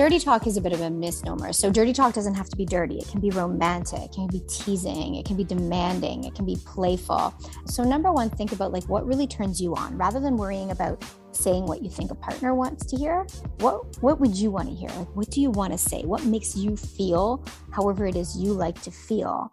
[0.00, 1.52] dirty talk is a bit of a misnomer.
[1.52, 2.96] So, dirty talk doesn't have to be dirty.
[2.96, 6.56] It can be romantic, it can be teasing, it can be demanding, it can be
[6.64, 7.34] playful.
[7.66, 11.04] So, number one, think about like what really turns you on rather than worrying about
[11.32, 13.26] saying what you think a partner wants to hear.
[13.58, 14.88] What what would you want to hear?
[14.88, 16.02] Like what do you want to say?
[16.04, 19.52] What makes you feel however it is you like to feel?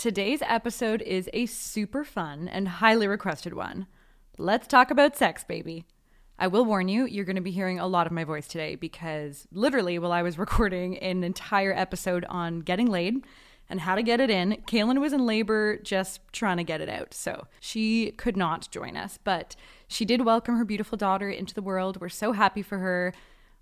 [0.00, 3.86] Today's episode is a super fun and highly requested one.
[4.38, 5.84] Let's talk about sex, baby.
[6.38, 8.76] I will warn you, you're going to be hearing a lot of my voice today
[8.76, 13.26] because literally, while I was recording an entire episode on getting laid
[13.68, 16.88] and how to get it in, Kaylin was in labor just trying to get it
[16.88, 17.12] out.
[17.12, 19.54] So she could not join us, but
[19.86, 22.00] she did welcome her beautiful daughter into the world.
[22.00, 23.12] We're so happy for her.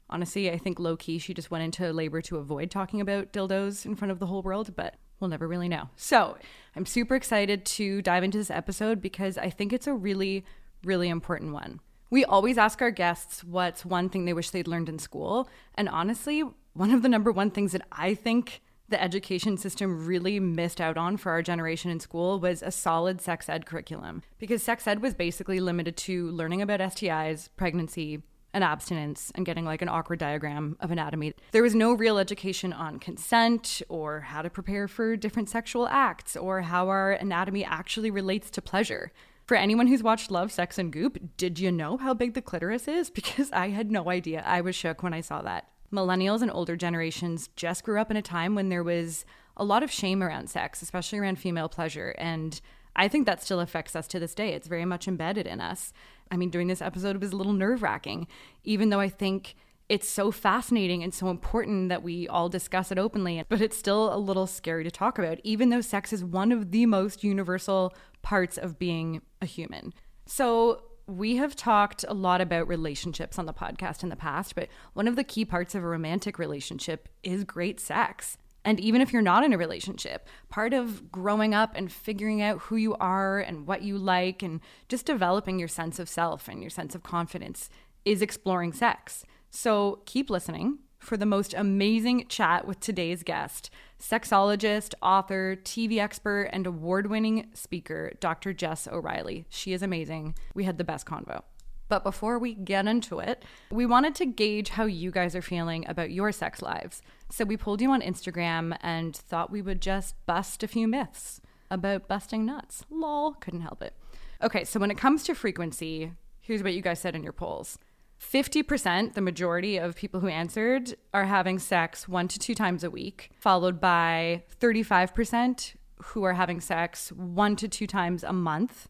[0.08, 3.84] Honestly, I think low key, she just went into labor to avoid talking about dildos
[3.84, 5.88] in front of the whole world, but We'll never really know.
[5.96, 6.36] So
[6.76, 10.44] I'm super excited to dive into this episode because I think it's a really,
[10.84, 11.80] really important one.
[12.10, 15.48] We always ask our guests what's one thing they wish they'd learned in school.
[15.74, 20.40] And honestly, one of the number one things that I think the education system really
[20.40, 24.22] missed out on for our generation in school was a solid sex ed curriculum.
[24.38, 28.22] Because sex ed was basically limited to learning about STIs, pregnancy,
[28.54, 31.34] and abstinence and getting like an awkward diagram of anatomy.
[31.52, 36.36] There was no real education on consent or how to prepare for different sexual acts
[36.36, 39.12] or how our anatomy actually relates to pleasure.
[39.46, 42.86] For anyone who's watched Love, Sex, and Goop, did you know how big the clitoris
[42.86, 43.10] is?
[43.18, 44.42] Because I had no idea.
[44.46, 45.68] I was shook when I saw that.
[45.92, 49.24] Millennials and older generations just grew up in a time when there was
[49.56, 52.14] a lot of shame around sex, especially around female pleasure.
[52.18, 52.60] And
[52.94, 54.52] I think that still affects us to this day.
[54.52, 55.92] It's very much embedded in us.
[56.30, 58.26] I mean, doing this episode was a little nerve wracking,
[58.64, 59.56] even though I think
[59.88, 64.14] it's so fascinating and so important that we all discuss it openly, but it's still
[64.14, 67.94] a little scary to talk about, even though sex is one of the most universal
[68.22, 69.94] parts of being a human.
[70.26, 74.68] So, we have talked a lot about relationships on the podcast in the past, but
[74.92, 78.36] one of the key parts of a romantic relationship is great sex.
[78.64, 82.62] And even if you're not in a relationship, part of growing up and figuring out
[82.62, 86.60] who you are and what you like and just developing your sense of self and
[86.60, 87.70] your sense of confidence
[88.04, 89.24] is exploring sex.
[89.50, 93.70] So keep listening for the most amazing chat with today's guest,
[94.00, 98.52] sexologist, author, TV expert, and award winning speaker, Dr.
[98.52, 99.46] Jess O'Reilly.
[99.48, 100.34] She is amazing.
[100.54, 101.42] We had the best convo.
[101.88, 105.88] But before we get into it, we wanted to gauge how you guys are feeling
[105.88, 107.00] about your sex lives.
[107.30, 111.40] So we pulled you on Instagram and thought we would just bust a few myths
[111.70, 112.84] about busting nuts.
[112.90, 113.94] Lol, couldn't help it.
[114.42, 117.78] Okay, so when it comes to frequency, here's what you guys said in your polls
[118.20, 122.90] 50%, the majority of people who answered, are having sex one to two times a
[122.90, 128.88] week, followed by 35% who are having sex one to two times a month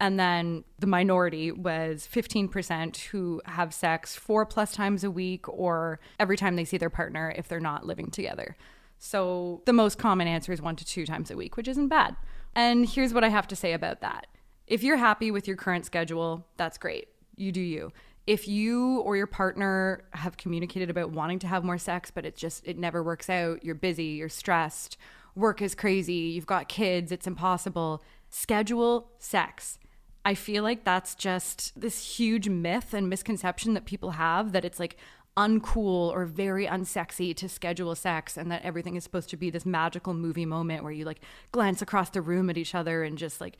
[0.00, 5.98] and then the minority was 15% who have sex four plus times a week or
[6.20, 8.56] every time they see their partner if they're not living together.
[8.98, 12.16] So the most common answer is one to two times a week, which isn't bad.
[12.54, 14.28] And here's what I have to say about that.
[14.66, 17.08] If you're happy with your current schedule, that's great.
[17.36, 17.92] You do you.
[18.26, 22.36] If you or your partner have communicated about wanting to have more sex, but it
[22.36, 24.98] just it never works out, you're busy, you're stressed,
[25.34, 29.78] work is crazy, you've got kids, it's impossible, schedule sex
[30.28, 34.78] I feel like that's just this huge myth and misconception that people have that it's
[34.78, 34.98] like
[35.38, 39.64] uncool or very unsexy to schedule sex and that everything is supposed to be this
[39.64, 43.40] magical movie moment where you like glance across the room at each other and just
[43.40, 43.56] like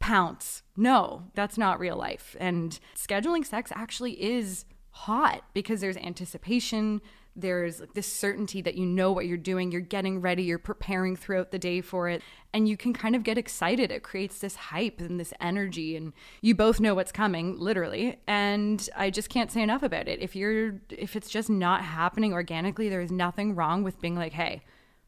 [0.00, 0.64] pounce.
[0.76, 2.34] No, that's not real life.
[2.40, 7.00] And scheduling sex actually is hot because there's anticipation,
[7.40, 11.50] there's this certainty that you know what you're doing, you're getting ready, you're preparing throughout
[11.50, 13.92] the day for it, and you can kind of get excited.
[13.92, 18.18] It creates this hype and this energy, and you both know what's coming, literally.
[18.26, 20.20] And I just can't say enough about it.
[20.20, 24.32] If you're, if it's just not happening organically, there is nothing wrong with being like,
[24.32, 24.62] hey,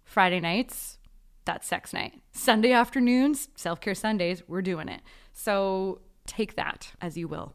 [0.04, 0.98] Friday nights,
[1.44, 2.20] that's sex night.
[2.32, 5.00] Sunday afternoons, self care Sundays, we're doing it.
[5.32, 7.54] So take that as you will.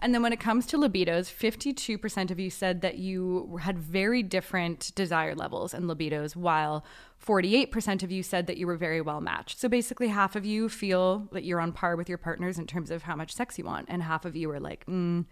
[0.00, 4.22] And then when it comes to libidos, 52% of you said that you had very
[4.22, 6.84] different desire levels and libidos, while
[7.24, 9.58] 48% of you said that you were very well matched.
[9.58, 12.90] So basically, half of you feel that you're on par with your partners in terms
[12.90, 15.24] of how much sex you want, and half of you are like, mm,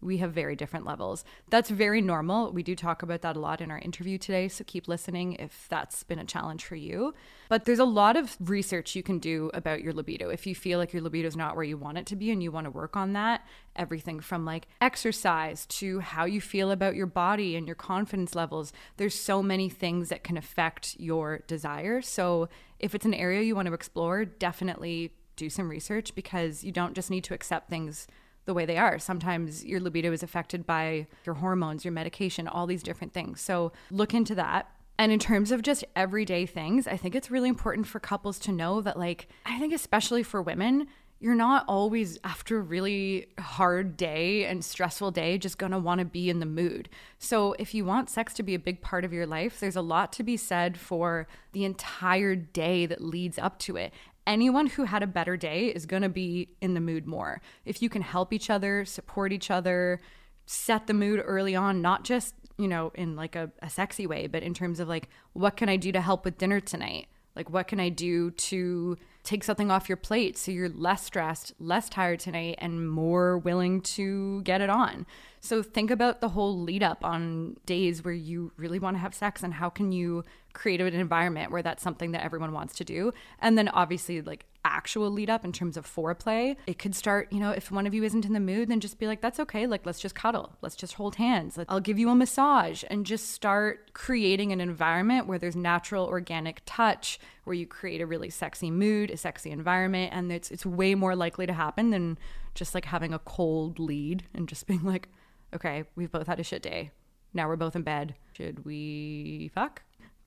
[0.00, 1.24] we have very different levels.
[1.48, 2.52] That's very normal.
[2.52, 5.66] We do talk about that a lot in our interview today, so keep listening if
[5.68, 7.14] that's been a challenge for you.
[7.48, 10.28] But there's a lot of research you can do about your libido.
[10.28, 12.42] If you feel like your libido is not where you want it to be and
[12.42, 13.46] you want to work on that,
[13.76, 18.72] everything from like exercise to how you feel about your body and your confidence levels,
[18.98, 22.02] there's so many things that can affect your desire.
[22.02, 22.48] So
[22.78, 26.94] if it's an area you want to explore, definitely do some research because you don't
[26.94, 28.06] just need to accept things
[28.44, 28.98] the way they are.
[28.98, 33.40] Sometimes your libido is affected by your hormones, your medication, all these different things.
[33.40, 34.70] So look into that.
[34.98, 38.52] And in terms of just everyday things, I think it's really important for couples to
[38.52, 40.86] know that, like, I think especially for women,
[41.18, 46.28] you're not always after a really hard day and stressful day just want to be
[46.28, 46.88] in the mood.
[47.18, 49.80] So if you want sex to be a big part of your life, there's a
[49.80, 53.92] lot to be said for the entire day that leads up to it
[54.26, 57.40] anyone who had a better day is going to be in the mood more.
[57.64, 60.00] If you can help each other, support each other,
[60.46, 64.26] set the mood early on, not just, you know, in like a, a sexy way,
[64.26, 67.06] but in terms of like, what can I do to help with dinner tonight?
[67.36, 71.52] Like, what can I do to take something off your plate so you're less stressed,
[71.58, 75.04] less tired tonight, and more willing to get it on?
[75.40, 79.14] So, think about the whole lead up on days where you really want to have
[79.14, 80.24] sex and how can you
[80.54, 83.12] create an environment where that's something that everyone wants to do.
[83.40, 87.38] And then obviously like actual lead up in terms of foreplay, it could start, you
[87.38, 89.66] know, if one of you isn't in the mood, then just be like, that's okay.
[89.66, 90.56] Like, let's just cuddle.
[90.62, 91.58] Let's just hold hands.
[91.68, 96.62] I'll give you a massage and just start creating an environment where there's natural organic
[96.64, 100.12] touch, where you create a really sexy mood, a sexy environment.
[100.14, 102.16] And it's, it's way more likely to happen than
[102.54, 105.08] just like having a cold lead and just being like,
[105.54, 106.90] okay, we've both had a shit day.
[107.34, 108.14] Now we're both in bed.
[108.32, 109.82] Should we fuck?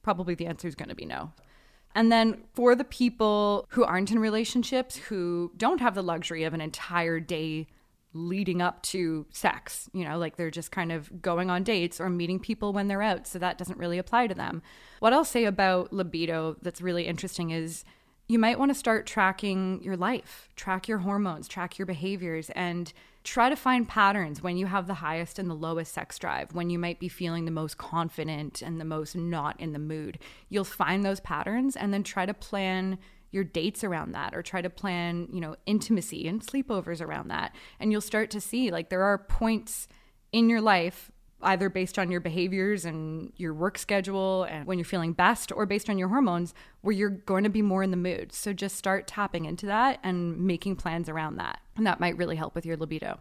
[0.08, 1.34] Probably the answer is going to be no.
[1.94, 6.54] And then for the people who aren't in relationships, who don't have the luxury of
[6.54, 7.68] an entire day
[8.14, 12.10] leading up to sex, you know, like they're just kind of going on dates or
[12.10, 13.28] meeting people when they're out.
[13.28, 14.62] So that doesn't really apply to them.
[15.00, 17.84] What I'll say about libido that's really interesting is
[18.28, 22.92] you might want to start tracking your life, track your hormones, track your behaviors, and
[23.24, 26.70] try to find patterns when you have the highest and the lowest sex drive, when
[26.70, 30.20] you might be feeling the most confident and the most not in the mood.
[30.50, 32.98] You'll find those patterns and then try to plan
[33.32, 37.54] your dates around that or try to plan, you know, intimacy and sleepovers around that.
[37.80, 39.88] And you'll start to see like there are points
[40.32, 41.12] in your life
[41.42, 45.66] either based on your behaviors and your work schedule and when you're feeling best or
[45.66, 48.34] based on your hormones where you're going to be more in the mood.
[48.34, 51.60] So just start tapping into that and making plans around that.
[51.76, 53.20] And that might really help with your libido.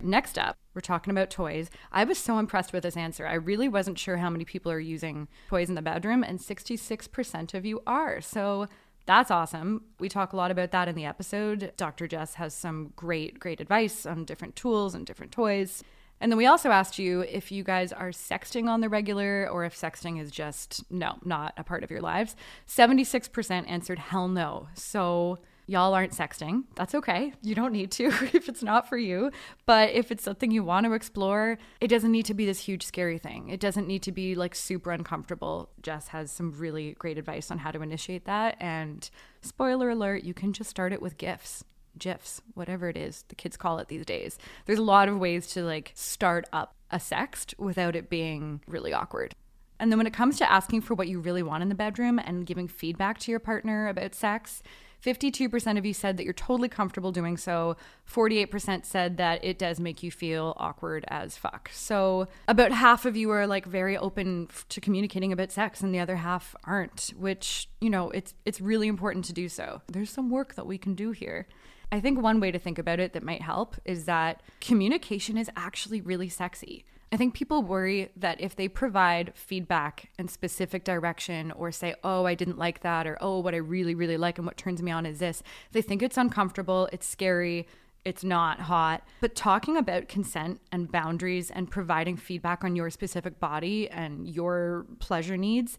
[0.00, 1.70] Next up, we're talking about toys.
[1.92, 3.26] I was so impressed with this answer.
[3.26, 7.54] I really wasn't sure how many people are using toys in the bedroom, and 66%
[7.54, 8.20] of you are.
[8.20, 8.66] So
[9.06, 9.84] that's awesome.
[10.00, 11.72] We talk a lot about that in the episode.
[11.76, 12.08] Dr.
[12.08, 15.84] Jess has some great, great advice on different tools and different toys.
[16.22, 19.64] And then we also asked you if you guys are sexting on the regular or
[19.64, 22.36] if sexting is just, no, not a part of your lives.
[22.68, 24.68] 76% answered hell no.
[24.74, 26.62] So y'all aren't sexting.
[26.76, 27.32] That's okay.
[27.42, 29.32] You don't need to if it's not for you.
[29.66, 32.84] But if it's something you want to explore, it doesn't need to be this huge,
[32.84, 33.48] scary thing.
[33.48, 35.70] It doesn't need to be like super uncomfortable.
[35.82, 38.56] Jess has some really great advice on how to initiate that.
[38.60, 39.10] And
[39.40, 41.64] spoiler alert, you can just start it with gifts.
[41.98, 44.38] GIFs, whatever it is the kids call it these days.
[44.66, 48.92] There's a lot of ways to like start up a sext without it being really
[48.92, 49.34] awkward.
[49.80, 52.18] And then when it comes to asking for what you really want in the bedroom
[52.18, 54.62] and giving feedback to your partner about sex,
[55.04, 57.76] 52% of you said that you're totally comfortable doing so.
[58.08, 61.70] 48% said that it does make you feel awkward as fuck.
[61.72, 65.98] So, about half of you are like very open to communicating about sex and the
[65.98, 69.82] other half aren't, which, you know, it's it's really important to do so.
[69.88, 71.48] There's some work that we can do here.
[71.92, 75.50] I think one way to think about it that might help is that communication is
[75.54, 76.86] actually really sexy.
[77.12, 82.24] I think people worry that if they provide feedback and specific direction or say, oh,
[82.24, 84.90] I didn't like that, or oh, what I really, really like and what turns me
[84.90, 87.68] on is this, they think it's uncomfortable, it's scary,
[88.06, 89.06] it's not hot.
[89.20, 94.86] But talking about consent and boundaries and providing feedback on your specific body and your
[94.98, 95.78] pleasure needs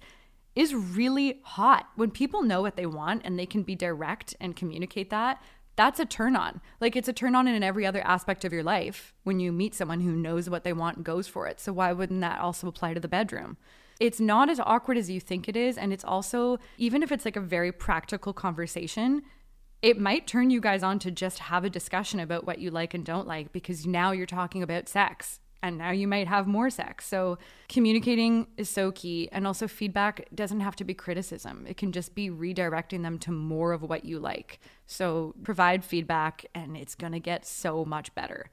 [0.55, 1.87] is really hot.
[1.95, 5.41] When people know what they want and they can be direct and communicate that,
[5.75, 6.61] that's a turn on.
[6.79, 9.73] Like it's a turn on in every other aspect of your life when you meet
[9.73, 11.59] someone who knows what they want and goes for it.
[11.59, 13.57] So why wouldn't that also apply to the bedroom?
[13.99, 15.77] It's not as awkward as you think it is.
[15.77, 19.23] And it's also, even if it's like a very practical conversation,
[19.81, 22.93] it might turn you guys on to just have a discussion about what you like
[22.93, 26.69] and don't like because now you're talking about sex and now you might have more
[26.69, 27.07] sex.
[27.07, 27.39] So,
[27.69, 29.29] communicating is so key.
[29.31, 33.31] And also, feedback doesn't have to be criticism, it can just be redirecting them to
[33.31, 34.59] more of what you like.
[34.85, 38.51] So, provide feedback, and it's going to get so much better.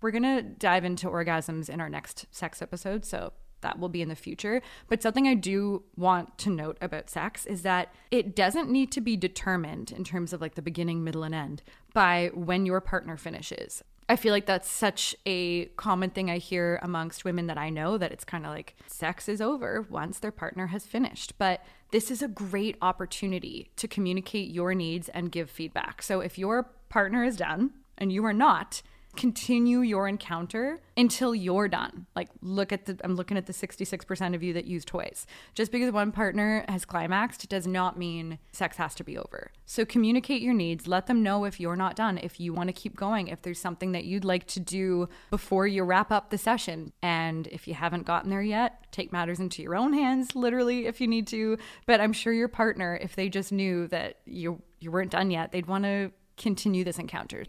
[0.00, 3.04] We're going to dive into orgasms in our next sex episode.
[3.04, 4.62] So, that will be in the future.
[4.88, 9.00] But something I do want to note about sex is that it doesn't need to
[9.00, 11.62] be determined in terms of like the beginning, middle, and end
[11.92, 13.82] by when your partner finishes.
[14.08, 17.98] I feel like that's such a common thing I hear amongst women that I know
[17.98, 21.34] that it's kind of like sex is over once their partner has finished.
[21.36, 26.02] But this is a great opportunity to communicate your needs and give feedback.
[26.02, 28.80] So if your partner is done and you are not,
[29.18, 32.06] continue your encounter until you're done.
[32.14, 35.26] Like look at the I'm looking at the 66% of you that use toys.
[35.54, 39.50] Just because one partner has climaxed does not mean sex has to be over.
[39.66, 42.72] So communicate your needs, let them know if you're not done, if you want to
[42.72, 46.38] keep going, if there's something that you'd like to do before you wrap up the
[46.38, 46.92] session.
[47.02, 51.00] And if you haven't gotten there yet, take matters into your own hands literally if
[51.00, 54.92] you need to, but I'm sure your partner if they just knew that you you
[54.92, 57.44] weren't done yet, they'd want to continue this encounter.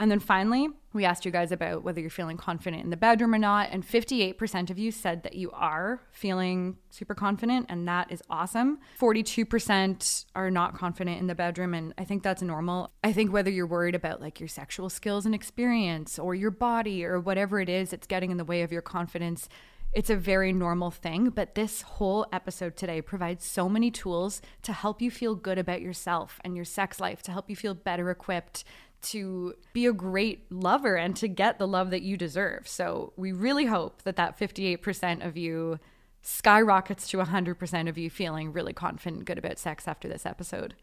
[0.00, 3.32] And then finally, we asked you guys about whether you're feeling confident in the bedroom
[3.32, 3.68] or not.
[3.70, 8.80] And 58% of you said that you are feeling super confident, and that is awesome.
[9.00, 12.90] 42% are not confident in the bedroom, and I think that's normal.
[13.04, 17.04] I think whether you're worried about like your sexual skills and experience or your body
[17.04, 19.48] or whatever it is, that's getting in the way of your confidence.
[19.92, 24.72] It's a very normal thing, but this whole episode today provides so many tools to
[24.72, 28.10] help you feel good about yourself and your sex life, to help you feel better
[28.10, 28.64] equipped
[29.04, 32.66] to be a great lover and to get the love that you deserve.
[32.66, 35.78] So we really hope that that 58% of you
[36.22, 40.74] skyrockets to 100% of you feeling really confident good about sex after this episode.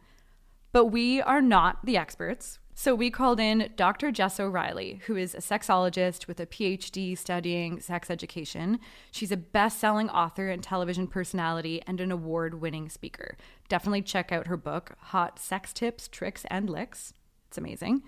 [0.71, 2.59] But we are not the experts.
[2.73, 4.11] So we called in Dr.
[4.11, 8.79] Jess O'Reilly, who is a sexologist with a PhD studying sex education.
[9.11, 13.35] She's a best-selling author and television personality and an award-winning speaker.
[13.67, 17.13] Definitely check out her book, Hot Sex Tips, Tricks and Licks.
[17.51, 18.03] It's amazing.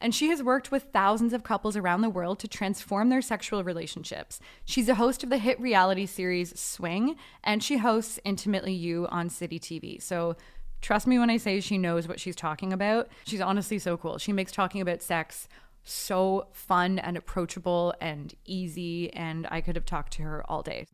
[0.00, 3.62] And she has worked with thousands of couples around the world to transform their sexual
[3.62, 4.40] relationships.
[4.64, 9.28] She's a host of the hit reality series Swing, and she hosts Intimately You on
[9.28, 10.02] City TV.
[10.02, 10.34] So
[10.80, 13.08] trust me when I say she knows what she's talking about.
[13.26, 14.18] She's honestly so cool.
[14.18, 15.46] She makes talking about sex
[15.84, 20.86] so fun and approachable and easy, and I could have talked to her all day.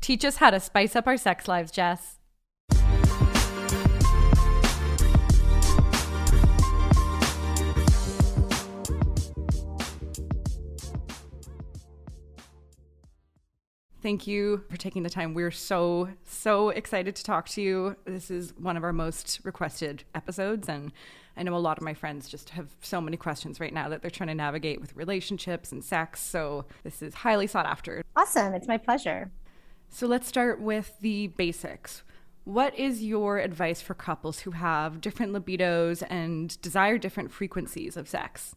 [0.00, 2.18] Teach us how to spice up our sex lives, Jess.
[14.00, 15.34] Thank you for taking the time.
[15.34, 17.96] We're so, so excited to talk to you.
[18.04, 20.68] This is one of our most requested episodes.
[20.68, 20.92] And
[21.36, 24.00] I know a lot of my friends just have so many questions right now that
[24.00, 26.20] they're trying to navigate with relationships and sex.
[26.20, 28.04] So this is highly sought after.
[28.14, 28.54] Awesome.
[28.54, 29.32] It's my pleasure.
[29.88, 32.04] So let's start with the basics.
[32.44, 38.08] What is your advice for couples who have different libidos and desire different frequencies of
[38.08, 38.54] sex?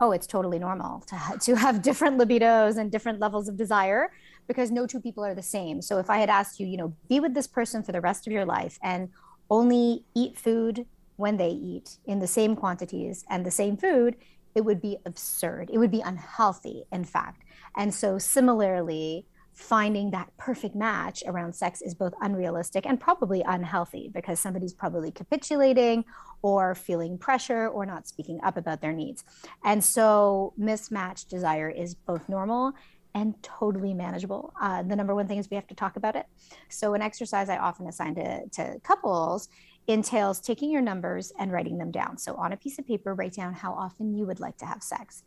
[0.00, 4.10] Oh, it's totally normal to, ha- to have different libidos and different levels of desire
[4.48, 5.80] because no two people are the same.
[5.80, 8.26] So if I had asked you, you know, be with this person for the rest
[8.26, 9.10] of your life and
[9.50, 10.86] only eat food
[11.16, 14.16] when they eat in the same quantities and the same food,
[14.54, 15.70] it would be absurd.
[15.72, 17.42] It would be unhealthy, in fact.
[17.76, 24.08] And so, similarly, finding that perfect match around sex is both unrealistic and probably unhealthy
[24.14, 26.04] because somebody's probably capitulating
[26.42, 29.24] or feeling pressure or not speaking up about their needs.
[29.64, 32.72] And so, mismatched desire is both normal
[33.18, 34.52] and totally manageable.
[34.60, 36.26] Uh, the number one thing is we have to talk about it.
[36.68, 39.48] So, an exercise I often assign to, to couples
[39.88, 42.16] entails taking your numbers and writing them down.
[42.18, 44.82] So, on a piece of paper, write down how often you would like to have
[44.82, 45.24] sex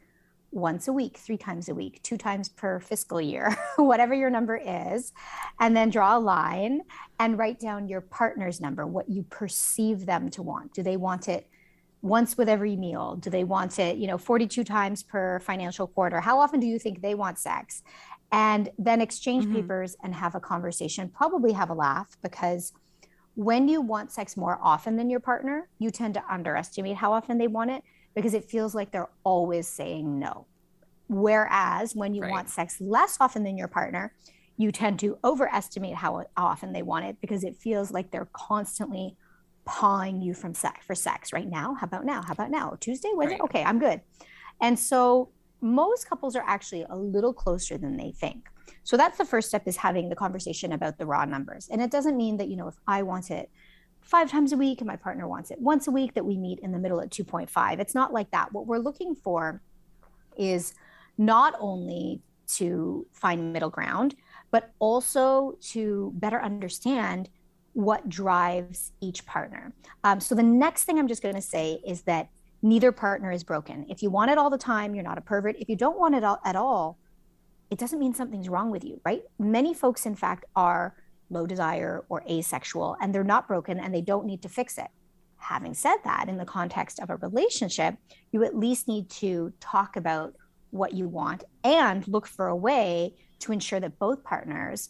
[0.52, 4.60] once a week, three times a week, two times per fiscal year, whatever your number
[4.64, 5.14] is,
[5.60, 6.82] and then draw a line
[7.20, 10.74] and write down your partner's number, what you perceive them to want.
[10.74, 11.48] Do they want it
[12.02, 13.16] once with every meal?
[13.16, 16.20] Do they want it, you know, 42 times per financial quarter?
[16.20, 17.84] How often do you think they want sex?
[18.32, 19.56] And then exchange mm-hmm.
[19.56, 22.74] papers and have a conversation, probably have a laugh because
[23.36, 27.38] when you want sex more often than your partner, you tend to underestimate how often
[27.38, 27.84] they want it
[28.16, 30.48] because it feels like they're always saying no.
[31.08, 32.32] Whereas when you right.
[32.32, 34.14] want sex less often than your partner,
[34.58, 39.18] you tend to overestimate how often they want it because it feels like they're constantly
[39.66, 41.76] pawing you from sex for sex right now.
[41.76, 42.22] How about now?
[42.22, 42.78] How about now?
[42.80, 43.36] Tuesday, Wednesday?
[43.36, 43.44] Right.
[43.44, 44.02] Okay, I'm good.
[44.62, 45.30] And so
[45.62, 48.48] most couples are actually a little closer than they think.
[48.84, 51.68] So that's the first step is having the conversation about the raw numbers.
[51.70, 53.50] And it doesn't mean that, you know, if I want it
[54.02, 56.60] five times a week and my partner wants it once a week that we meet
[56.60, 59.62] in the middle at 2.5 it's not like that what we're looking for
[60.38, 60.74] is
[61.18, 64.16] not only to find middle ground
[64.50, 67.30] but also to better understand
[67.74, 69.74] what drives each partner.
[70.04, 72.30] Um, so the next thing i'm just going to say is that
[72.62, 73.86] neither partner is broken.
[73.90, 75.56] If you want it all the time you're not a pervert.
[75.60, 76.98] If you don't want it all, at all
[77.70, 79.24] it doesn't mean something's wrong with you right?
[79.40, 80.96] Many folks in fact are
[81.30, 84.90] low desire or asexual and they're not broken and they don't need to fix it.
[85.38, 87.96] Having said that, in the context of a relationship,
[88.32, 90.36] you at least need to talk about
[90.70, 94.90] what you want and look for a way to ensure that both partners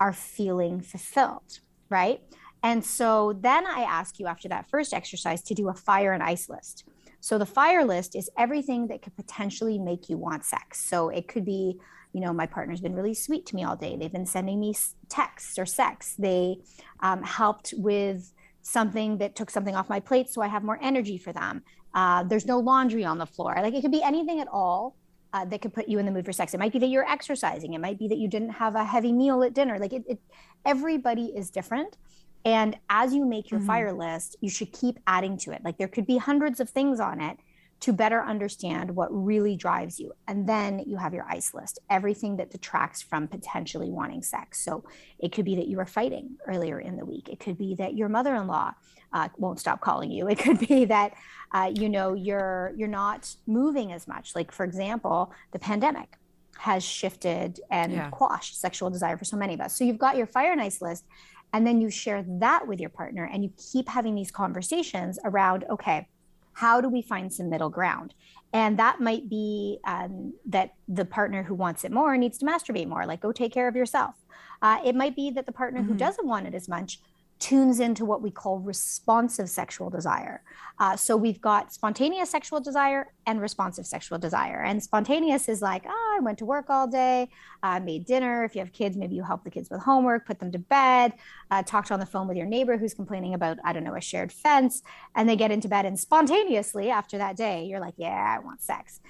[0.00, 1.60] are feeling fulfilled,
[1.92, 2.20] right?
[2.62, 6.22] And so then I ask you after that first exercise to do a fire and
[6.22, 6.84] ice list.
[7.20, 10.80] So the fire list is everything that could potentially make you want sex.
[10.80, 11.78] So it could be
[12.12, 13.96] you know, my partner's been really sweet to me all day.
[13.96, 14.74] They've been sending me
[15.08, 16.14] texts or sex.
[16.18, 16.58] They
[17.00, 21.18] um, helped with something that took something off my plate so I have more energy
[21.18, 21.62] for them.
[21.94, 23.54] Uh, there's no laundry on the floor.
[23.56, 24.96] Like it could be anything at all
[25.32, 26.54] uh, that could put you in the mood for sex.
[26.54, 27.74] It might be that you're exercising.
[27.74, 29.78] It might be that you didn't have a heavy meal at dinner.
[29.78, 30.20] Like it, it
[30.64, 31.96] everybody is different.
[32.44, 33.68] And as you make your mm-hmm.
[33.68, 35.62] fire list, you should keep adding to it.
[35.64, 37.38] Like there could be hundreds of things on it
[37.82, 40.12] to better understand what really drives you.
[40.28, 44.64] And then you have your ice list, everything that detracts from potentially wanting sex.
[44.64, 44.84] So
[45.18, 47.28] it could be that you were fighting earlier in the week.
[47.28, 48.74] It could be that your mother-in-law
[49.12, 50.28] uh, won't stop calling you.
[50.32, 51.14] It could be that
[51.52, 54.34] uh, you know you're you're not moving as much.
[54.34, 56.16] Like for example, the pandemic
[56.58, 58.10] has shifted and yeah.
[58.10, 59.76] quashed sexual desire for so many of us.
[59.76, 61.04] So you've got your fire and ice list,
[61.52, 65.64] and then you share that with your partner, and you keep having these conversations around
[65.68, 66.08] okay
[66.54, 68.14] how do we find some middle ground?
[68.52, 72.86] And that might be um, that the partner who wants it more needs to masturbate
[72.86, 74.14] more, like go take care of yourself.
[74.60, 75.92] Uh, it might be that the partner mm-hmm.
[75.92, 77.00] who doesn't want it as much
[77.42, 80.42] tunes into what we call responsive sexual desire.
[80.78, 84.62] Uh, so we've got spontaneous sexual desire and responsive sexual desire.
[84.62, 87.28] And spontaneous is like, oh, I went to work all day,
[87.60, 88.44] I uh, made dinner.
[88.44, 91.14] If you have kids, maybe you help the kids with homework, put them to bed,
[91.50, 94.00] uh, talked on the phone with your neighbor who's complaining about, I don't know, a
[94.00, 94.80] shared fence,
[95.16, 95.84] and they get into bed.
[95.84, 99.00] And spontaneously after that day, you're like, yeah, I want sex.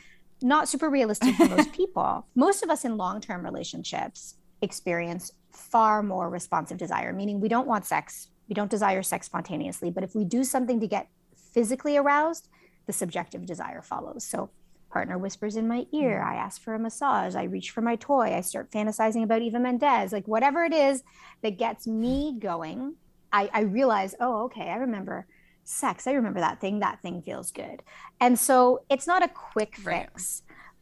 [0.40, 2.26] Not super realistic for most people.
[2.34, 7.66] Most of us in long term relationships experience far more responsive desire, meaning we don't
[7.66, 11.08] want sex, we don't desire sex spontaneously, but if we do something to get
[11.52, 12.48] physically aroused,
[12.86, 14.24] the subjective desire follows.
[14.24, 14.50] So,
[14.90, 16.30] partner whispers in my ear, mm.
[16.30, 19.58] I ask for a massage, I reach for my toy, I start fantasizing about Eva
[19.58, 21.02] Mendes, like whatever it is
[21.42, 22.96] that gets me going,
[23.32, 25.26] I, I realize, oh, okay, I remember
[25.64, 26.06] sex.
[26.06, 26.80] I remember that thing.
[26.80, 27.82] That thing feels good.
[28.20, 29.86] And so it's not a quick fix.
[29.86, 30.08] Right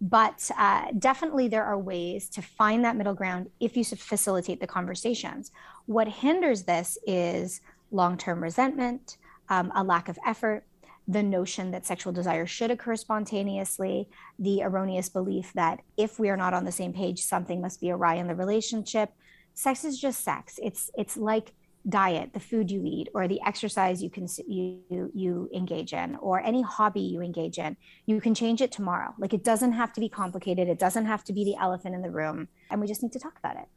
[0.00, 4.66] but uh, definitely there are ways to find that middle ground if you facilitate the
[4.66, 5.52] conversations.
[5.86, 7.60] What hinders this is
[7.90, 10.64] long-term resentment um, a lack of effort
[11.08, 14.08] the notion that sexual desire should occur spontaneously
[14.38, 17.90] the erroneous belief that if we are not on the same page something must be
[17.90, 19.10] awry in the relationship.
[19.52, 20.58] Sex is just sex.
[20.62, 21.52] It's it's like
[21.88, 26.40] diet, the food you eat, or the exercise you can you you engage in, or
[26.40, 29.14] any hobby you engage in, you can change it tomorrow.
[29.18, 30.68] Like it doesn't have to be complicated.
[30.68, 33.18] It doesn't have to be the elephant in the room, and we just need to
[33.18, 33.68] talk about it.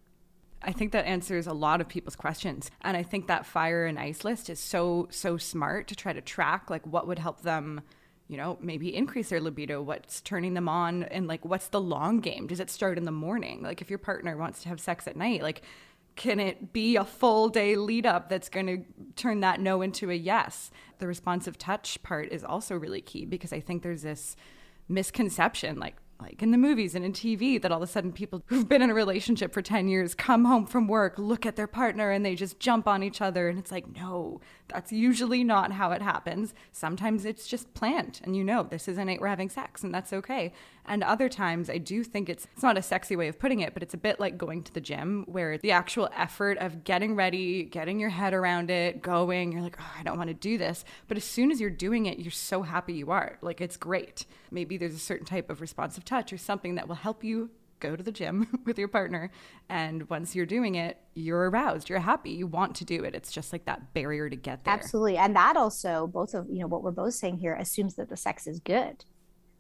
[0.63, 2.71] I think that answers a lot of people's questions.
[2.81, 6.21] And I think that fire and ice list is so, so smart to try to
[6.21, 7.81] track like what would help them,
[8.27, 12.19] you know, maybe increase their libido, what's turning them on, and like what's the long
[12.21, 12.47] game?
[12.47, 13.61] Does it start in the morning?
[13.61, 15.63] Like if your partner wants to have sex at night, like
[16.15, 18.83] can it be a full day lead up that's going to
[19.15, 20.71] turn that no into a yes?
[20.99, 24.35] The responsive touch part is also really key because I think there's this
[24.87, 28.43] misconception like like in the movies and in TV, that all of a sudden people
[28.47, 31.67] who've been in a relationship for 10 years come home from work, look at their
[31.67, 33.49] partner, and they just jump on each other.
[33.49, 36.53] And it's like, no, that's usually not how it happens.
[36.71, 39.93] Sometimes it's just planned, and you know, this is a night we're having sex, and
[39.93, 40.53] that's okay.
[40.85, 43.73] And other times, I do think it's, it's not a sexy way of putting it,
[43.73, 47.15] but it's a bit like going to the gym, where the actual effort of getting
[47.15, 50.57] ready, getting your head around it, going, you're like, oh, I don't want to do
[50.57, 50.83] this.
[51.07, 53.37] But as soon as you're doing it, you're so happy you are.
[53.41, 54.25] Like, it's great.
[54.51, 57.49] Maybe there's a certain type of responsive touch or something that will help you
[57.83, 59.29] go to the gym with your partner.
[59.69, 63.13] And once you're doing it, you're aroused, you're happy, you want to do it.
[63.13, 64.73] It's just like that barrier to get there.
[64.73, 65.17] Absolutely.
[65.17, 68.17] And that also, both of, you know, what we're both saying here assumes that the
[68.17, 69.05] sex is good,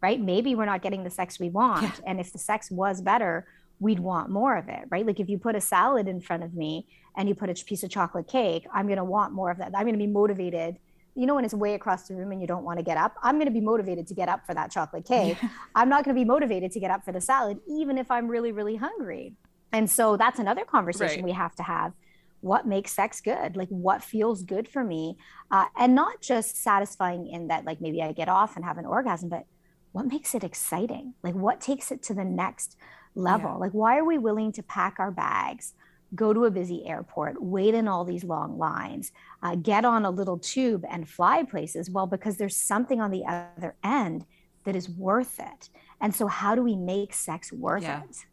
[0.03, 0.19] right?
[0.19, 1.83] Maybe we're not getting the sex we want.
[1.83, 1.91] Yeah.
[2.05, 3.47] And if the sex was better,
[3.79, 5.07] we'd want more of it, right?
[5.07, 6.85] Like if you put a salad in front of me
[7.15, 9.71] and you put a piece of chocolate cake, I'm going to want more of that.
[9.73, 10.77] I'm going to be motivated
[11.15, 13.15] you know when it's way across the room and you don't want to get up
[13.21, 15.49] i'm going to be motivated to get up for that chocolate cake yeah.
[15.75, 18.27] i'm not going to be motivated to get up for the salad even if i'm
[18.27, 19.35] really really hungry
[19.71, 21.25] and so that's another conversation right.
[21.25, 21.93] we have to have
[22.41, 25.15] what makes sex good like what feels good for me
[25.51, 28.85] uh, and not just satisfying in that like maybe i get off and have an
[28.85, 29.45] orgasm but
[29.93, 32.75] what makes it exciting like what takes it to the next
[33.15, 33.57] level yeah.
[33.57, 35.73] like why are we willing to pack our bags
[36.13, 40.11] go to a busy airport wait in all these long lines uh, get on a
[40.11, 44.25] little tube and fly places well because there's something on the other end
[44.65, 45.69] that is worth it
[46.01, 48.03] and so how do we make sex worth yeah.
[48.03, 48.25] it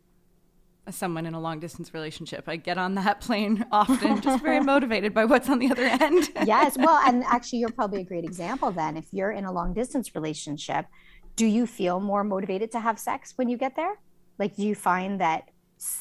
[0.91, 2.45] someone in a long distance relationship.
[2.49, 6.31] I get on that plane often, just very motivated by what's on the other end.
[6.45, 6.77] yes.
[6.79, 8.97] Well, and actually, you're probably a great example then.
[8.97, 10.87] If you're in a long distance relationship,
[11.41, 13.99] do you feel more motivated to have sex when you get there?
[14.39, 15.49] Like, do you find that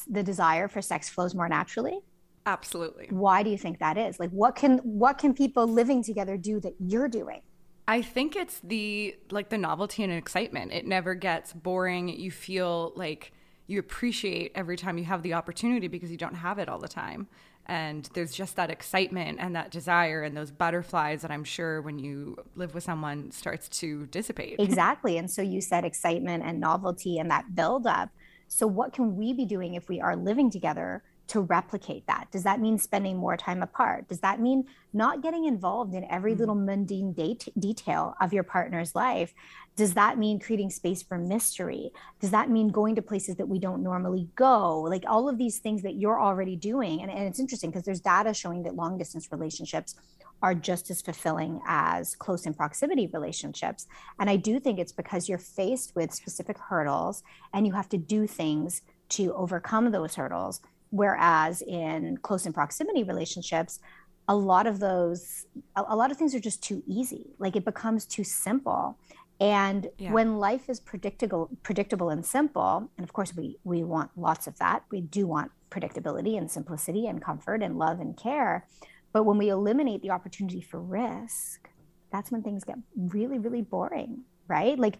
[0.10, 1.99] the desire for sex flows more naturally?
[2.45, 3.08] Absolutely.
[3.10, 4.19] Why do you think that is?
[4.19, 7.39] Like, what can what can people living together do that you're doing?
[7.88, 10.73] I think it's the like the novelty and excitement.
[10.73, 12.10] It never gets boring.
[12.10, 13.32] You feel like
[13.67, 16.89] you appreciate every time you have the opportunity because you don't have it all the
[16.89, 17.30] time.
[17.69, 21.99] And there's just that excitement and that desire and those butterflies that I'm sure when
[21.99, 24.58] you live with someone starts to dissipate.
[24.69, 25.17] Exactly.
[25.17, 28.10] And so you said excitement and novelty and that buildup.
[28.47, 32.28] So, what can we be doing if we are living together to replicate that?
[32.32, 34.08] Does that mean spending more time apart?
[34.08, 36.39] Does that mean not getting involved in every mm-hmm.
[36.39, 37.13] little mundane
[37.58, 39.34] detail of your partner's life?
[39.76, 41.92] Does that mean creating space for mystery?
[42.20, 44.82] Does that mean going to places that we don't normally go?
[44.82, 47.02] Like all of these things that you're already doing.
[47.02, 49.96] And, and it's interesting because there's data showing that long distance relationships
[50.42, 53.88] are just as fulfilling as close in proximity relationships.
[54.20, 57.98] And I do think it's because you're faced with specific hurdles and you have to
[57.98, 60.62] do things to overcome those hurdles.
[60.91, 63.80] Whereas in close in proximity relationships,
[64.28, 67.28] a lot of those, a, a lot of things are just too easy.
[67.39, 68.97] Like it becomes too simple.
[69.39, 70.12] And yeah.
[70.12, 74.58] when life is predictable, predictable and simple, and of course we we want lots of
[74.60, 74.84] that.
[74.91, 78.67] We do want predictability and simplicity and comfort and love and care.
[79.13, 81.69] But when we eliminate the opportunity for risk,
[82.12, 84.78] that's when things get really, really boring, right?
[84.78, 84.99] Like,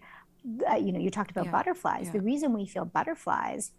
[0.70, 1.52] uh, you know, you talked about yeah.
[1.52, 2.06] butterflies.
[2.06, 2.12] Yeah.
[2.12, 3.72] The reason we feel butterflies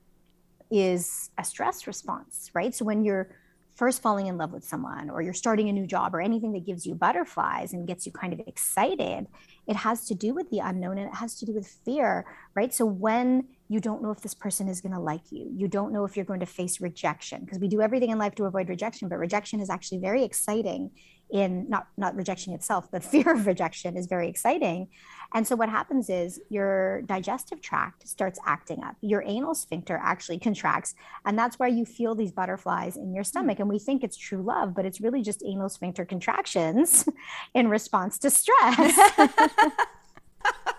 [0.72, 2.74] is a stress response, right?
[2.74, 3.36] So when you're
[3.76, 6.66] first falling in love with someone or you're starting a new job or anything that
[6.66, 9.28] gives you butterflies and gets you kind of excited,
[9.68, 12.74] it has to do with the unknown and it has to do with fear, right?
[12.74, 15.94] So when you don't know if this person is going to like you, you don't
[15.94, 18.70] know if you're going to face rejection because we do everything in life to avoid
[18.70, 20.92] rejection, but rejection is actually very exciting
[21.32, 24.88] in not not rejection itself but fear of rejection is very exciting.
[25.34, 28.98] And so what happens is your digestive tract starts acting up.
[29.00, 30.94] Your anal sphincter actually contracts
[31.26, 33.58] and that's why you feel these butterflies in your stomach.
[33.58, 33.64] Hmm.
[33.64, 37.08] And we think it's true love but it's really just anal sphincter contractions
[37.54, 38.98] in response to stress.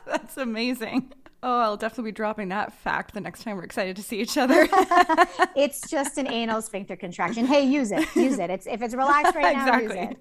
[0.07, 1.13] That's amazing
[1.45, 4.39] Oh, I'll definitely be dropping that fact the next time we're excited to see each
[4.39, 4.69] other.
[5.57, 7.47] it's just an anal sphincter contraction.
[7.47, 8.07] Hey, use it.
[8.15, 8.49] Use it.
[8.49, 10.17] It's if it's relaxed right now, exactly.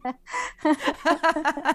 [0.66, 0.78] use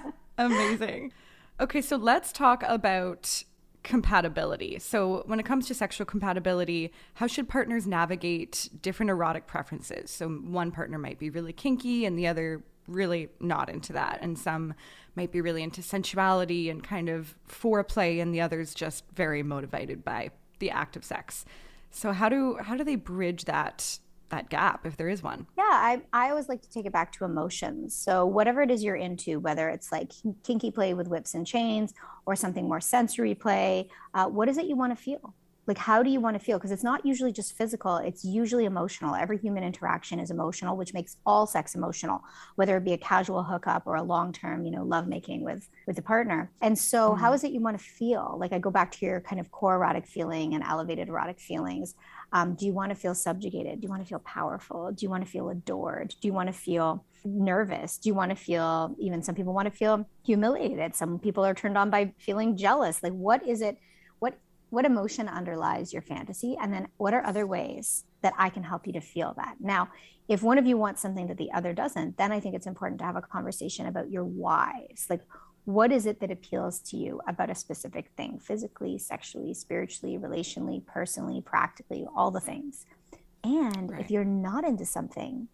[0.00, 0.14] it.
[0.38, 1.12] Amazing.
[1.60, 3.44] Okay, so let's talk about
[3.84, 4.80] compatibility.
[4.80, 10.10] So, when it comes to sexual compatibility, how should partners navigate different erotic preferences?
[10.10, 14.18] So, one partner might be really kinky and the other really not into that.
[14.22, 14.74] And some
[15.14, 20.04] might be really into sensuality and kind of foreplay, and the others just very motivated
[20.04, 21.44] by the act of sex.
[21.90, 25.46] So how do how do they bridge that that gap if there is one?
[25.56, 27.94] Yeah, I I always like to take it back to emotions.
[27.94, 30.12] So whatever it is you're into, whether it's like
[30.44, 31.94] kinky play with whips and chains
[32.26, 35.34] or something more sensory play, uh, what is it you want to feel?
[35.66, 36.58] Like how do you want to feel?
[36.58, 39.14] Because it's not usually just physical it's usually emotional.
[39.14, 42.22] Every human interaction is emotional which makes all sex emotional
[42.56, 46.02] whether it be a casual hookup or a long-term you know lovemaking with with a
[46.02, 46.50] partner.
[46.60, 47.20] And so mm-hmm.
[47.20, 48.36] how is it you want to feel?
[48.38, 51.94] Like i go back to your kind of core erotic feeling and elevated erotic feelings.
[52.32, 53.80] Um, do you want to feel subjugated?
[53.80, 54.92] Do you want to feel powerful?
[54.92, 56.14] Do you want to feel adored?
[56.20, 57.98] Do you want to feel nervous?
[57.98, 60.94] Do you want to feel even some people want to feel humiliated?
[60.94, 63.02] Some people are turned on by feeling jealous.
[63.02, 63.78] Like what is it
[64.70, 68.86] what emotion underlies your fantasy and then what are other ways that i can help
[68.86, 69.56] you to feel that?
[69.60, 69.88] Now
[70.28, 72.98] if one of you wants something that the other doesn't then i think it's important
[72.98, 75.06] to have a conversation about your whys.
[75.08, 75.22] Like
[75.64, 80.84] what is it that appeals to you about a specific thing physically sexually spiritually relationally
[80.86, 82.86] personally practically all the things?
[83.44, 84.00] And right.
[84.00, 85.48] if you're not into something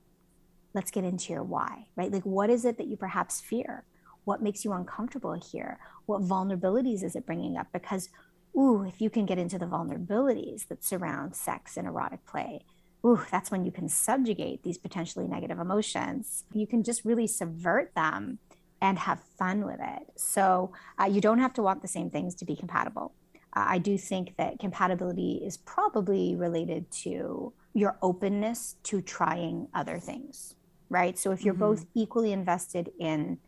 [0.75, 2.11] let's get into your why right?
[2.11, 3.85] Like what is it that you perhaps fear?
[4.25, 5.79] What makes you uncomfortable here?
[6.07, 7.67] What vulnerabilities is it bringing up?
[7.73, 8.09] Because
[8.57, 12.65] ooh, if you can get into the vulnerabilities that surround sex and erotic play,
[13.05, 16.45] ooh, that's when you can subjugate these potentially negative emotions.
[16.53, 18.39] You can just really subvert them
[18.81, 20.03] and have fun with it.
[20.17, 23.15] So uh, you don't have to want the same things to be compatible.
[23.55, 29.99] Uh, I do think that compatibility is probably related to your openness to trying other
[29.99, 30.57] things
[30.93, 31.19] right?
[31.19, 31.61] So if you're mm-hmm.
[31.61, 33.39] both equally invested in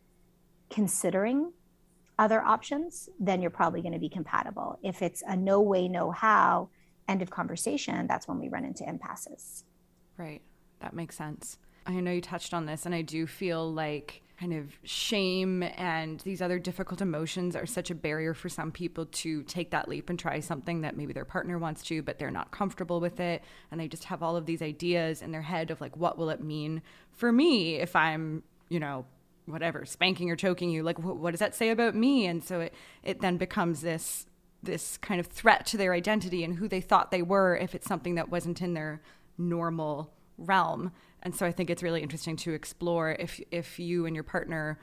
[0.71, 1.53] considering
[2.19, 4.79] other options, then you're probably going to be compatible.
[4.83, 6.69] If it's a no way, no how
[7.09, 9.65] end of conversation, that's when we run into impasses.
[10.17, 10.43] Right.
[10.81, 11.59] That makes sense.
[11.87, 16.19] I know you touched on this, and I do feel like kind of shame and
[16.21, 20.11] these other difficult emotions are such a barrier for some people to take that leap
[20.11, 23.45] and try something that maybe their partner wants to, but they're not comfortable with it.
[23.71, 26.31] And they just have all of these ideas in their head of like, what will
[26.31, 29.07] it mean for me if I'm, you know,
[29.47, 30.83] whatever, spanking or choking you?
[30.83, 32.27] Like, what, what does that say about me?
[32.27, 34.27] And so it, it then becomes this
[34.63, 37.87] this kind of threat to their identity and who they thought they were if it's
[37.87, 39.03] something that wasn't in their
[39.37, 40.91] normal realm.
[41.23, 44.79] And so I think it's really interesting to explore if if you and your partner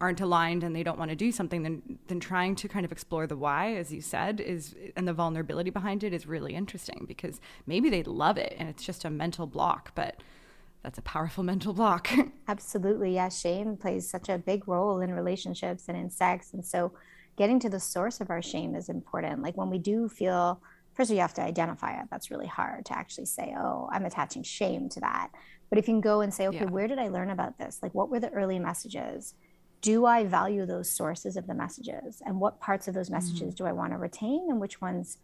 [0.00, 2.92] aren't aligned and they don't want to do something then then trying to kind of
[2.92, 7.06] explore the why as you said is and the vulnerability behind it is really interesting
[7.08, 10.22] because maybe they love it and it's just a mental block but
[10.86, 12.08] that's a powerful mental block.
[12.46, 13.28] Absolutely yeah.
[13.28, 16.92] Shame plays such a big role in relationships and in sex and so
[17.36, 19.42] getting to the source of our shame is important.
[19.42, 20.60] Like when we do feel
[20.94, 22.06] first you have to identify it.
[22.08, 25.30] That's really hard to actually say oh i'm attaching shame to that.
[25.68, 26.70] But if you can go and say okay yeah.
[26.70, 27.80] where did i learn about this?
[27.82, 29.34] Like what were the early messages?
[29.80, 32.22] Do i value those sources of the messages?
[32.24, 33.64] And what parts of those messages mm-hmm.
[33.64, 35.18] do i want to retain and which ones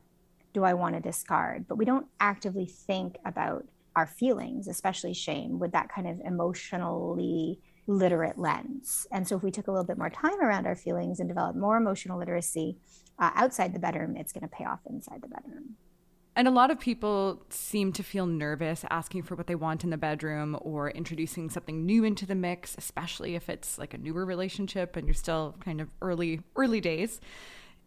[0.53, 1.68] do i want to discard?
[1.68, 3.64] But we don't actively think about
[3.96, 9.50] our feelings especially shame with that kind of emotionally literate lens and so if we
[9.50, 12.76] took a little bit more time around our feelings and developed more emotional literacy
[13.18, 15.76] uh, outside the bedroom, it's going to pay off inside the bedroom.
[16.35, 19.90] And a lot of people seem to feel nervous asking for what they want in
[19.90, 24.24] the bedroom or introducing something new into the mix, especially if it's like a newer
[24.24, 27.20] relationship and you're still kind of early early days.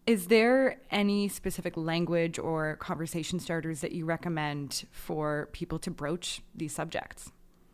[0.06, 6.42] Is there any specific language or conversation starters that you recommend for people to broach
[6.54, 7.32] these subjects?